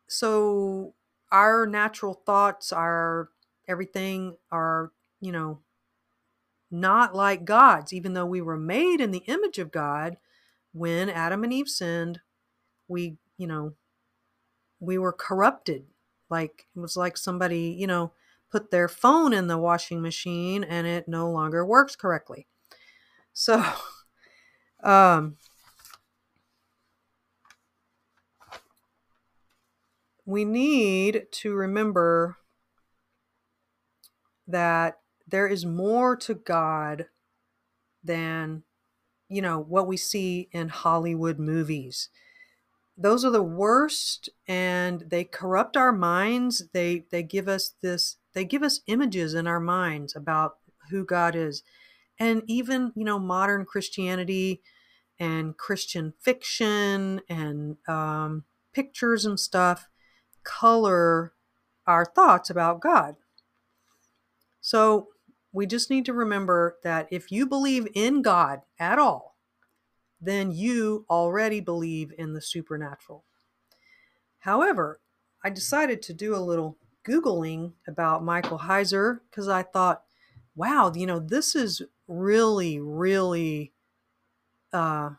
so 0.09 0.93
our 1.31 1.67
natural 1.67 2.15
thoughts 2.27 2.73
our 2.73 3.29
everything 3.69 4.37
are 4.51 4.91
you 5.21 5.31
know 5.31 5.61
not 6.69 7.15
like 7.15 7.45
god's 7.45 7.93
even 7.93 8.15
though 8.15 8.27
we 8.27 8.41
were 8.41 8.59
made 8.59 9.01
in 9.01 9.13
the 9.13 9.23
image 9.29 9.61
of 9.61 9.71
god 9.71 10.17
when 10.73 11.09
adam 11.09 11.45
and 11.45 11.53
eve 11.53 11.69
sinned 11.69 12.19
we 12.89 13.17
you 13.39 13.47
know 13.47 13.73
we 14.81 14.99
were 14.99 15.13
corrupted. 15.13 15.85
Like 16.31 16.67
it 16.75 16.81
was 16.81 16.97
like 16.97 17.17
somebody, 17.17 17.77
you 17.79 17.87
know, 17.87 18.13
put 18.55 18.71
their 18.71 18.87
phone 18.87 19.33
in 19.33 19.49
the 19.49 19.59
washing 19.59 20.01
machine 20.01 20.63
and 20.63 20.87
it 20.87 21.09
no 21.09 21.29
longer 21.29 21.67
works 21.67 21.97
correctly. 21.97 22.47
So, 23.33 23.65
um, 24.85 25.39
we 30.25 30.45
need 30.45 31.25
to 31.33 31.53
remember 31.53 32.37
that 34.47 35.01
there 35.27 35.49
is 35.49 35.67
more 35.67 36.15
to 36.15 36.35
God 36.35 37.07
than, 38.05 38.63
you 39.29 39.43
know, 39.43 39.59
what 39.59 39.89
we 39.89 39.97
see 39.97 40.49
in 40.53 40.69
Hollywood 40.69 41.41
movies 41.41 42.09
those 42.97 43.25
are 43.25 43.31
the 43.31 43.43
worst 43.43 44.29
and 44.47 45.01
they 45.09 45.25
corrupt 45.25 45.77
our 45.77 45.93
minds. 45.93 46.65
They 46.73 47.05
they 47.11 47.23
give 47.23 47.49
us 47.49 47.75
this 47.83 48.17
they 48.35 48.45
give 48.45 48.63
us 48.63 48.81
images 48.87 49.35
in 49.35 49.47
our 49.47 49.61
minds 49.61 50.15
about 50.15 50.59
who 50.91 51.05
god 51.05 51.35
is. 51.35 51.63
And 52.19 52.43
even 52.47 52.93
you 52.95 53.05
know 53.05 53.19
modern 53.19 53.65
christianity 53.65 54.63
and 55.19 55.57
christian 55.57 56.13
fiction 56.21 57.21
and 57.29 57.77
um, 57.89 58.45
pictures 58.73 59.25
and 59.25 59.39
stuff 59.39 59.89
color 60.45 61.33
our 61.87 62.05
thoughts 62.05 62.49
about 62.51 62.81
god. 62.81 63.17
So 64.61 65.09
we 65.53 65.67
just 65.67 65.91
need 65.91 66.05
to 66.07 66.13
remember 66.13 66.79
that 66.85 67.09
if 67.11 67.33
you 67.33 67.47
believe 67.47 67.89
in 67.95 68.23
god 68.23 68.63
at 68.79 68.99
all 68.99 69.34
then 70.25 70.51
you 70.51 71.05
already 71.09 71.61
believe 71.61 72.13
in 72.17 72.33
the 72.33 72.41
supernatural. 72.41 73.25
However, 74.41 75.01
I 75.43 75.51
decided 75.51 76.03
to 76.03 76.15
do 76.15 76.35
a 76.35 76.39
little 76.39 76.77
Googling 77.05 77.73
about 77.87 78.25
Michael 78.25 78.59
Heiser 78.59 79.21
because 79.31 79.49
I 79.49 79.63
thought, 79.63 80.03
wow, 80.57 80.93
you 80.95 81.07
know, 81.07 81.19
this 81.19 81.55
is 81.55 81.83
really, 82.09 82.81
really 82.81 83.73
uh, 84.73 85.11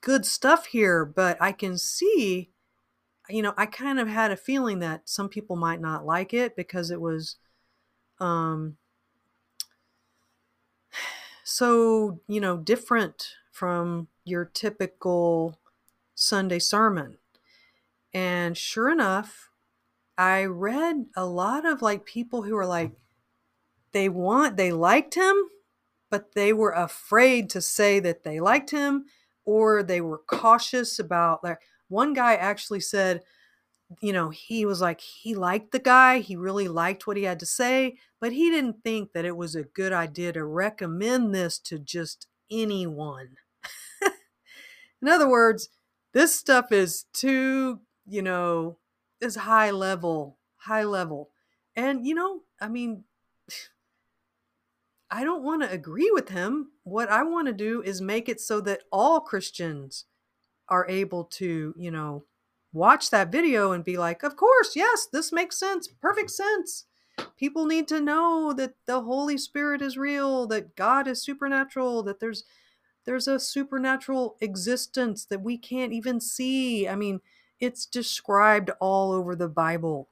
good 0.00 0.26
stuff 0.26 0.66
here, 0.66 1.04
but 1.04 1.36
I 1.40 1.52
can 1.52 1.78
see, 1.78 2.50
you 3.28 3.42
know, 3.42 3.54
I 3.56 3.66
kind 3.66 3.98
of 3.98 4.08
had 4.08 4.30
a 4.30 4.36
feeling 4.36 4.80
that 4.80 5.08
some 5.08 5.28
people 5.28 5.56
might 5.56 5.80
not 5.80 6.04
like 6.04 6.34
it 6.34 6.54
because 6.54 6.90
it 6.90 7.00
was 7.00 7.36
um, 8.20 8.76
so, 11.44 12.20
you 12.28 12.40
know, 12.40 12.56
different 12.56 13.36
from 13.52 14.08
your 14.24 14.44
typical 14.44 15.60
Sunday 16.14 16.58
sermon. 16.58 17.18
And 18.12 18.56
sure 18.56 18.90
enough, 18.90 19.50
I 20.18 20.44
read 20.44 21.06
a 21.16 21.24
lot 21.24 21.64
of 21.64 21.82
like 21.82 22.04
people 22.04 22.42
who 22.42 22.56
are 22.56 22.66
like, 22.66 22.92
they 23.92 24.08
want, 24.08 24.56
they 24.56 24.72
liked 24.72 25.14
him, 25.14 25.36
but 26.10 26.32
they 26.34 26.52
were 26.52 26.72
afraid 26.72 27.50
to 27.50 27.60
say 27.60 28.00
that 28.00 28.24
they 28.24 28.40
liked 28.40 28.70
him 28.70 29.04
or 29.44 29.82
they 29.82 30.00
were 30.00 30.18
cautious 30.18 30.98
about 30.98 31.44
like 31.44 31.60
one 31.88 32.14
guy 32.14 32.34
actually 32.34 32.80
said, 32.80 33.22
you 34.00 34.12
know, 34.12 34.30
he 34.30 34.64
was 34.64 34.80
like, 34.80 35.00
he 35.00 35.34
liked 35.34 35.72
the 35.72 35.78
guy, 35.78 36.18
he 36.18 36.36
really 36.36 36.68
liked 36.68 37.06
what 37.06 37.16
he 37.18 37.24
had 37.24 37.40
to 37.40 37.46
say, 37.46 37.96
but 38.20 38.32
he 38.32 38.50
didn't 38.50 38.82
think 38.82 39.12
that 39.12 39.26
it 39.26 39.36
was 39.36 39.54
a 39.54 39.64
good 39.64 39.92
idea 39.92 40.32
to 40.32 40.44
recommend 40.44 41.34
this 41.34 41.58
to 41.58 41.78
just 41.78 42.26
anyone. 42.50 43.36
In 45.02 45.08
other 45.08 45.28
words, 45.28 45.68
this 46.14 46.34
stuff 46.34 46.70
is 46.70 47.06
too, 47.12 47.80
you 48.06 48.22
know, 48.22 48.78
is 49.20 49.34
high 49.34 49.70
level, 49.70 50.38
high 50.58 50.84
level. 50.84 51.30
And, 51.74 52.06
you 52.06 52.14
know, 52.14 52.42
I 52.60 52.68
mean, 52.68 53.04
I 55.10 55.24
don't 55.24 55.42
want 55.42 55.62
to 55.62 55.70
agree 55.70 56.10
with 56.10 56.30
him. 56.30 56.70
What 56.84 57.10
I 57.10 57.22
want 57.22 57.46
to 57.48 57.52
do 57.52 57.82
is 57.82 58.00
make 58.00 58.30
it 58.30 58.40
so 58.40 58.62
that 58.62 58.84
all 58.90 59.20
Christians 59.20 60.06
are 60.68 60.88
able 60.88 61.24
to, 61.24 61.74
you 61.76 61.90
know, 61.90 62.24
watch 62.72 63.10
that 63.10 63.30
video 63.30 63.72
and 63.72 63.84
be 63.84 63.98
like, 63.98 64.22
of 64.22 64.36
course, 64.36 64.74
yes, 64.74 65.06
this 65.12 65.30
makes 65.30 65.58
sense, 65.58 65.86
perfect 65.86 66.30
sense. 66.30 66.86
People 67.36 67.66
need 67.66 67.88
to 67.88 68.00
know 68.00 68.54
that 68.54 68.74
the 68.86 69.02
Holy 69.02 69.36
Spirit 69.36 69.82
is 69.82 69.98
real, 69.98 70.46
that 70.46 70.76
God 70.76 71.06
is 71.06 71.22
supernatural, 71.22 72.02
that 72.04 72.20
there's 72.20 72.44
there's 73.04 73.28
a 73.28 73.40
supernatural 73.40 74.36
existence 74.40 75.24
that 75.26 75.42
we 75.42 75.58
can't 75.58 75.92
even 75.92 76.20
see. 76.20 76.88
I 76.88 76.94
mean, 76.94 77.20
it's 77.60 77.86
described 77.86 78.70
all 78.80 79.12
over 79.12 79.34
the 79.34 79.48
Bible. 79.48 80.08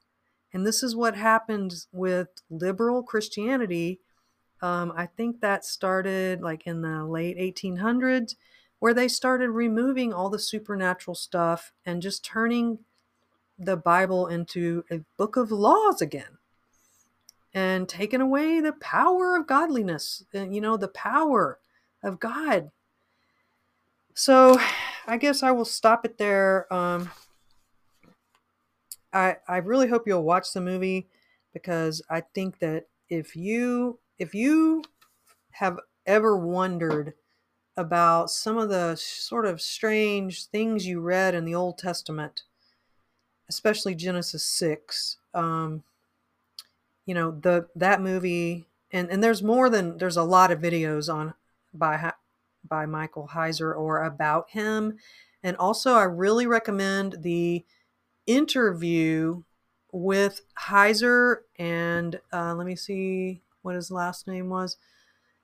And 0.53 0.65
this 0.65 0.83
is 0.83 0.95
what 0.95 1.15
happened 1.15 1.85
with 1.91 2.27
liberal 2.49 3.03
Christianity. 3.03 3.99
Um, 4.61 4.93
I 4.95 5.05
think 5.05 5.39
that 5.39 5.65
started 5.65 6.41
like 6.41 6.67
in 6.67 6.81
the 6.81 7.05
late 7.05 7.37
1800s, 7.37 8.35
where 8.79 8.93
they 8.93 9.07
started 9.07 9.49
removing 9.51 10.13
all 10.13 10.29
the 10.29 10.39
supernatural 10.39 11.15
stuff 11.15 11.71
and 11.85 12.01
just 12.01 12.25
turning 12.25 12.79
the 13.57 13.77
Bible 13.77 14.27
into 14.27 14.83
a 14.91 15.01
book 15.17 15.37
of 15.37 15.51
laws 15.51 16.01
again 16.01 16.37
and 17.53 17.87
taking 17.87 18.21
away 18.21 18.59
the 18.59 18.73
power 18.73 19.35
of 19.35 19.47
godliness, 19.47 20.23
you 20.33 20.61
know, 20.61 20.77
the 20.77 20.87
power 20.87 21.59
of 22.03 22.19
God 22.19 22.71
so 24.13 24.59
I 25.07 25.17
guess 25.17 25.43
I 25.43 25.51
will 25.51 25.65
stop 25.65 26.05
it 26.05 26.17
there. 26.17 26.71
Um, 26.73 27.11
I 29.13 29.37
I 29.47 29.57
really 29.57 29.87
hope 29.87 30.07
you'll 30.07 30.23
watch 30.23 30.53
the 30.53 30.61
movie 30.61 31.07
because 31.53 32.01
I 32.09 32.21
think 32.21 32.59
that 32.59 32.87
if 33.09 33.35
you 33.35 33.99
if 34.17 34.33
you 34.33 34.83
have 35.51 35.79
ever 36.05 36.37
wondered 36.37 37.13
about 37.77 38.29
some 38.29 38.57
of 38.57 38.69
the 38.69 38.95
sort 38.95 39.45
of 39.45 39.61
strange 39.61 40.45
things 40.45 40.85
you 40.85 40.99
read 40.99 41.33
in 41.33 41.45
the 41.45 41.55
Old 41.55 41.77
Testament, 41.77 42.43
especially 43.49 43.95
Genesis 43.95 44.45
6. 44.45 45.17
Um, 45.33 45.83
you 47.05 47.15
know, 47.15 47.31
the 47.31 47.67
that 47.75 48.01
movie 48.01 48.67
and 48.91 49.09
and 49.09 49.23
there's 49.23 49.43
more 49.43 49.69
than 49.69 49.97
there's 49.97 50.17
a 50.17 50.23
lot 50.23 50.51
of 50.51 50.59
videos 50.59 51.13
on 51.13 51.33
by 51.73 51.97
by 52.67 52.85
Michael 52.85 53.29
Heiser 53.33 53.75
or 53.75 54.03
about 54.03 54.49
him. 54.51 54.97
And 55.43 55.57
also 55.57 55.93
I 55.93 56.03
really 56.03 56.47
recommend 56.47 57.17
the 57.21 57.65
interview 58.27 59.43
with 59.91 60.41
Heiser 60.67 61.37
and 61.57 62.19
uh, 62.31 62.55
let 62.55 62.65
me 62.65 62.75
see 62.75 63.41
what 63.61 63.75
his 63.75 63.91
last 63.91 64.27
name 64.27 64.49
was. 64.49 64.77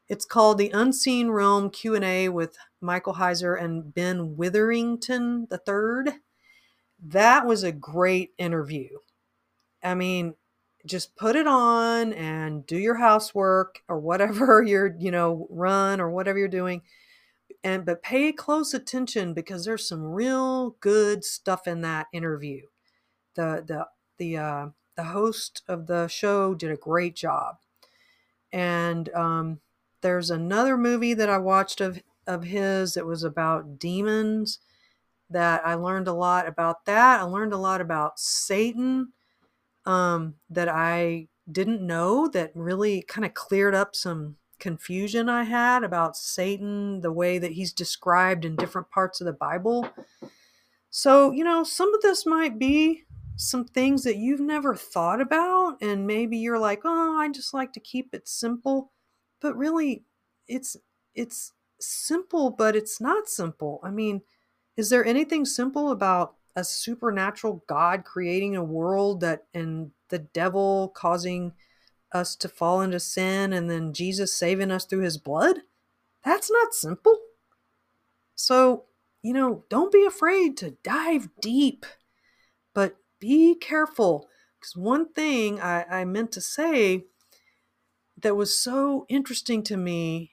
It's 0.08 0.26
called 0.26 0.58
the 0.58 0.72
Unseen 0.72 1.30
Realm 1.30 1.70
Q&A 1.70 2.30
with 2.30 2.58
Michael 2.80 3.16
Heiser 3.16 3.62
and 3.62 3.94
Ben 3.94 4.38
Witherington 4.38 5.48
III. 5.52 6.14
That 7.04 7.46
was 7.46 7.64
a 7.64 7.74
great 7.74 8.32
interview. 8.38 9.00
I 9.84 9.96
mean, 9.96 10.36
just 10.86 11.16
put 11.16 11.36
it 11.36 11.46
on 11.46 12.14
and 12.14 12.66
do 12.66 12.78
your 12.78 12.96
housework 12.96 13.82
or 13.90 14.00
whatever 14.00 14.64
you're, 14.66 14.96
you 14.98 15.12
know, 15.12 15.48
run 15.50 16.00
or 16.00 16.10
whatever 16.10 16.40
you're 16.40 16.48
doing. 16.48 16.82
And 17.64 17.86
but 17.86 18.04
pay 18.04 18.32
close 18.32 18.74
attention 18.74 19.34
because 19.34 19.66
there's 19.66 19.88
some 19.88 20.04
real 20.04 20.72
good 20.80 21.26
stuff 21.26 21.68
in 21.68 21.82
that 21.82 22.08
interview. 22.14 22.68
The 23.36 23.64
the 23.68 23.88
the 24.18 24.38
uh 24.38 24.68
the 24.96 25.04
host 25.06 25.64
of 25.68 25.88
the 25.88 26.08
show 26.08 26.56
did 26.56 26.72
a 26.72 26.78
great 26.78 27.16
job. 27.16 27.58
And 28.52 29.10
um 29.14 29.60
there's 30.02 30.30
another 30.30 30.78
movie 30.78 31.14
that 31.14 31.30
I 31.30 31.38
watched 31.40 31.82
of 31.82 32.02
of 32.28 32.44
his 32.44 32.94
that 32.94 33.06
was 33.06 33.24
about 33.24 33.80
demons 33.80 34.60
that 35.30 35.66
I 35.66 35.76
learned 35.76 36.08
a 36.08 36.14
lot 36.14 36.48
about 36.48 36.86
that. 36.86 37.20
I 37.20 37.24
learned 37.24 37.54
a 37.54 37.58
lot 37.58 37.82
about 37.82 38.20
Satan 38.20 39.14
um, 39.86 40.36
that 40.50 40.70
I 40.70 41.28
didn't 41.52 41.82
know 41.86 42.28
that 42.30 42.52
really 42.56 43.02
kind 43.04 43.26
of 43.26 43.34
cleared 43.34 43.76
up 43.76 43.96
some 43.96 44.38
confusion 44.60 45.30
I 45.30 45.44
had 45.44 45.84
about 45.84 46.18
Satan, 46.18 47.02
the 47.02 47.12
way 47.12 47.40
that 47.40 47.52
he's 47.52 47.74
described 47.74 48.46
in 48.46 48.56
different 48.56 48.90
parts 48.90 49.22
of 49.22 49.26
the 49.26 49.34
Bible. 49.34 49.90
So, 50.90 51.32
you 51.32 51.44
know, 51.44 51.64
some 51.64 51.94
of 51.94 52.02
this 52.02 52.26
might 52.26 52.58
be 52.58 53.04
some 53.36 53.66
things 53.66 54.04
that 54.04 54.18
you've 54.18 54.40
never 54.40 54.76
thought 54.76 55.22
about, 55.22 55.78
and 55.82 56.08
maybe 56.08 56.38
you're 56.38 56.60
like, 56.60 56.82
oh, 56.86 57.18
I 57.20 57.30
just 57.30 57.54
like 57.54 57.72
to 57.74 57.80
keep 57.80 58.14
it 58.14 58.28
simple. 58.28 58.92
But 59.40 59.56
really, 59.56 60.04
it's 60.48 60.76
it's 61.14 61.54
simple, 61.80 62.50
but 62.50 62.76
it's 62.76 63.00
not 63.00 63.30
simple. 63.30 63.80
I 63.84 63.92
mean, 63.92 64.22
is 64.76 64.90
there 64.90 65.06
anything 65.06 65.46
simple 65.46 65.92
about 65.92 66.36
a 66.56 66.64
supernatural 66.64 67.64
God 67.68 68.04
creating 68.04 68.56
a 68.56 68.64
world 68.64 69.22
that 69.22 69.46
and 69.54 69.92
the 70.10 70.20
devil 70.20 70.90
causing 70.96 71.54
us 72.12 72.36
to 72.38 72.50
fall 72.50 72.82
into 72.82 73.00
sin 73.00 73.54
and 73.54 73.70
then 73.70 73.94
Jesus 73.94 74.34
saving 74.34 74.72
us 74.72 74.86
through 74.86 75.02
his 75.02 75.18
blood? 75.18 75.60
That's 76.24 76.52
not 76.52 76.74
simple. 76.74 77.20
So, 78.36 78.86
you 79.22 79.34
know, 79.34 79.64
don't 79.70 79.92
be 79.92 80.06
afraid 80.06 80.58
to 80.58 80.78
dive 80.84 81.30
deep, 81.42 81.86
but 82.74 82.98
be 83.20 83.56
careful. 83.56 84.28
Because 84.60 84.76
one 84.76 85.12
thing 85.14 85.60
I, 85.62 85.86
I 85.90 86.06
meant 86.06 86.32
to 86.34 86.42
say 86.42 87.06
that 88.22 88.36
was 88.36 88.58
so 88.58 89.06
interesting 89.10 89.64
to 89.64 89.78
me 89.78 90.32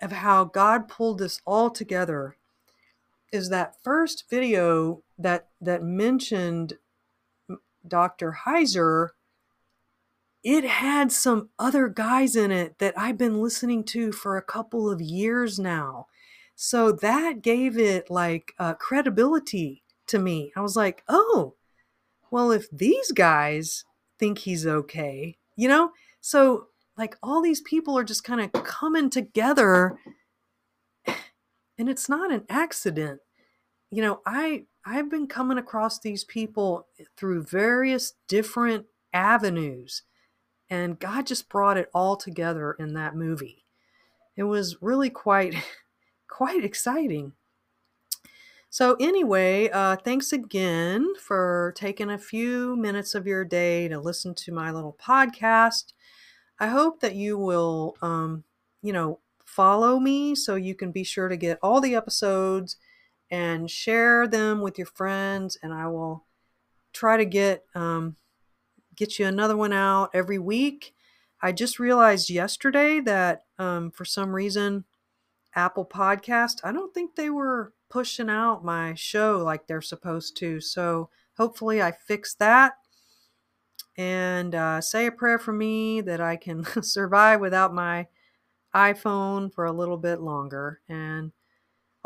of 0.00 0.12
how 0.12 0.44
God 0.44 0.88
pulled 0.88 1.18
this 1.18 1.40
all 1.44 1.70
together 1.70 2.36
is 3.32 3.48
that 3.50 3.82
first 3.82 4.30
video 4.30 5.02
that 5.18 5.48
that 5.60 5.82
mentioned 5.82 6.78
Dr. 7.86 8.38
Heiser, 8.46 9.10
it 10.42 10.64
had 10.64 11.12
some 11.12 11.50
other 11.58 11.88
guys 11.88 12.36
in 12.36 12.50
it 12.50 12.78
that 12.78 12.98
I've 12.98 13.18
been 13.18 13.42
listening 13.42 13.84
to 13.84 14.12
for 14.12 14.36
a 14.36 14.42
couple 14.42 14.90
of 14.90 15.00
years 15.00 15.58
now. 15.58 16.06
So 16.54 16.92
that 16.92 17.42
gave 17.42 17.78
it 17.78 18.10
like 18.10 18.52
uh, 18.58 18.74
credibility 18.74 19.82
to 20.08 20.18
me. 20.18 20.52
I 20.56 20.60
was 20.60 20.76
like, 20.76 21.02
oh, 21.08 21.54
well, 22.30 22.50
if 22.50 22.70
these 22.70 23.12
guys 23.12 23.84
think 24.18 24.38
he's 24.38 24.66
okay, 24.66 25.36
you 25.56 25.68
know? 25.68 25.92
So, 26.20 26.66
like, 26.96 27.16
all 27.22 27.40
these 27.40 27.60
people 27.60 27.96
are 27.96 28.04
just 28.04 28.24
kind 28.24 28.40
of 28.40 28.64
coming 28.64 29.08
together, 29.08 29.98
and 31.78 31.88
it's 31.88 32.08
not 32.08 32.32
an 32.32 32.44
accident 32.48 33.20
you 33.90 34.02
know, 34.02 34.20
I 34.26 34.64
I've 34.84 35.10
been 35.10 35.26
coming 35.26 35.58
across 35.58 35.98
these 35.98 36.24
people 36.24 36.86
through 37.16 37.44
various 37.44 38.14
different 38.26 38.86
avenues 39.12 40.02
and 40.70 40.98
God 40.98 41.26
just 41.26 41.48
brought 41.48 41.76
it 41.76 41.90
all 41.94 42.16
together 42.16 42.72
in 42.78 42.94
that 42.94 43.16
movie. 43.16 43.64
It 44.36 44.44
was 44.44 44.80
really 44.80 45.10
quite 45.10 45.54
quite 46.28 46.64
exciting. 46.64 47.32
So 48.70 48.96
anyway, 49.00 49.70
uh, 49.70 49.96
thanks 49.96 50.32
again 50.32 51.14
for 51.18 51.72
taking 51.74 52.10
a 52.10 52.18
few 52.18 52.76
minutes 52.76 53.14
of 53.14 53.26
your 53.26 53.44
day 53.44 53.88
to 53.88 53.98
listen 53.98 54.34
to 54.34 54.52
my 54.52 54.70
little 54.70 54.96
podcast. 55.02 55.94
I 56.60 56.66
hope 56.66 57.00
that 57.00 57.14
you 57.14 57.38
will, 57.38 57.96
um, 58.02 58.44
you 58.82 58.92
know, 58.92 59.20
follow 59.48 59.98
me 59.98 60.34
so 60.34 60.54
you 60.54 60.74
can 60.74 60.92
be 60.92 61.02
sure 61.02 61.28
to 61.28 61.36
get 61.36 61.58
all 61.62 61.80
the 61.80 61.94
episodes 61.94 62.76
and 63.30 63.70
share 63.70 64.28
them 64.28 64.60
with 64.60 64.78
your 64.78 64.86
friends 64.86 65.58
and 65.62 65.72
i 65.72 65.86
will 65.86 66.24
try 66.92 67.16
to 67.16 67.24
get 67.24 67.64
um, 67.74 68.16
get 68.98 69.18
you 69.18 69.26
another 69.26 69.56
one 69.56 69.72
out 69.72 70.10
every 70.12 70.38
week. 70.38 70.94
I 71.40 71.52
just 71.52 71.78
realized 71.78 72.28
yesterday 72.30 73.00
that 73.00 73.44
um, 73.58 73.90
for 73.90 74.04
some 74.04 74.34
reason 74.34 74.84
apple 75.54 75.84
podcast 75.84 76.56
i 76.62 76.70
don't 76.70 76.92
think 76.92 77.16
they 77.16 77.30
were 77.30 77.72
pushing 77.88 78.28
out 78.28 78.64
my 78.64 78.94
show 78.94 79.38
like 79.38 79.66
they're 79.66 79.80
supposed 79.80 80.36
to 80.36 80.60
so 80.60 81.08
hopefully 81.36 81.80
i 81.82 81.90
fix 81.90 82.34
that. 82.34 82.74
And 83.96 84.54
uh, 84.54 84.80
say 84.80 85.06
a 85.06 85.10
prayer 85.12 85.38
for 85.38 85.52
me 85.52 86.00
that 86.02 86.20
i 86.20 86.36
can 86.36 86.64
survive 86.82 87.40
without 87.40 87.74
my 87.74 88.06
iphone 88.74 89.52
for 89.52 89.64
a 89.64 89.72
little 89.72 89.96
bit 89.96 90.20
longer 90.20 90.80
and 90.88 91.32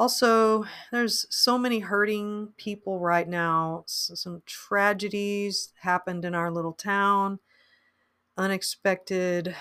also 0.03 0.65
there's 0.91 1.27
so 1.31 1.57
many 1.57 1.79
hurting 1.79 2.49
people 2.57 2.99
right 2.99 3.29
now 3.29 3.85
some 3.87 4.43
tragedies 4.47 5.73
happened 5.81 6.25
in 6.25 6.35
our 6.35 6.51
little 6.51 6.73
town 6.73 7.39
unexpected 8.37 9.55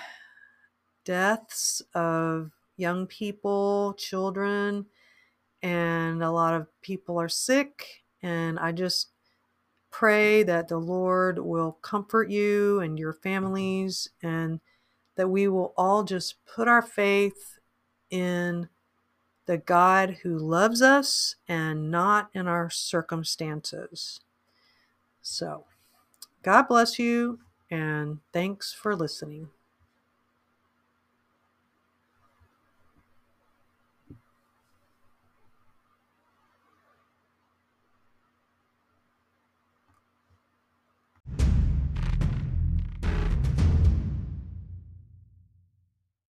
deaths 1.06 1.84
of 1.94 2.50
young 2.76 3.06
people 3.06 3.94
children 4.00 4.84
and 5.62 6.24
a 6.24 6.32
lot 6.32 6.56
of 6.56 6.66
people 6.82 7.22
are 7.22 7.30
sick 7.30 8.02
and 8.24 8.58
i 8.58 8.72
just 8.72 9.10
pray 9.92 10.42
that 10.42 10.68
the 10.68 10.80
lord 10.80 11.38
will 11.38 11.74
comfort 11.84 12.32
you 12.32 12.80
and 12.80 12.98
your 12.98 13.14
mm-hmm. 13.14 13.22
families 13.22 14.10
and 14.24 14.60
that 15.18 15.30
we 15.30 15.48
will 15.48 15.72
all 15.78 16.04
just 16.04 16.44
put 16.48 16.68
our 16.68 16.82
faith 16.82 17.60
in 18.10 18.68
the 19.46 19.58
God 19.58 20.20
who 20.24 20.38
loves 20.38 20.82
us 20.82 21.36
and 21.48 21.92
not 21.92 22.30
in 22.34 22.48
our 22.48 22.70
circumstances. 22.70 24.22
So, 25.22 25.66
God 26.44 26.64
bless 26.64 26.98
you 26.98 27.39
and 27.70 28.20
thanks 28.34 28.74
for 28.74 28.96
listening. 28.96 29.50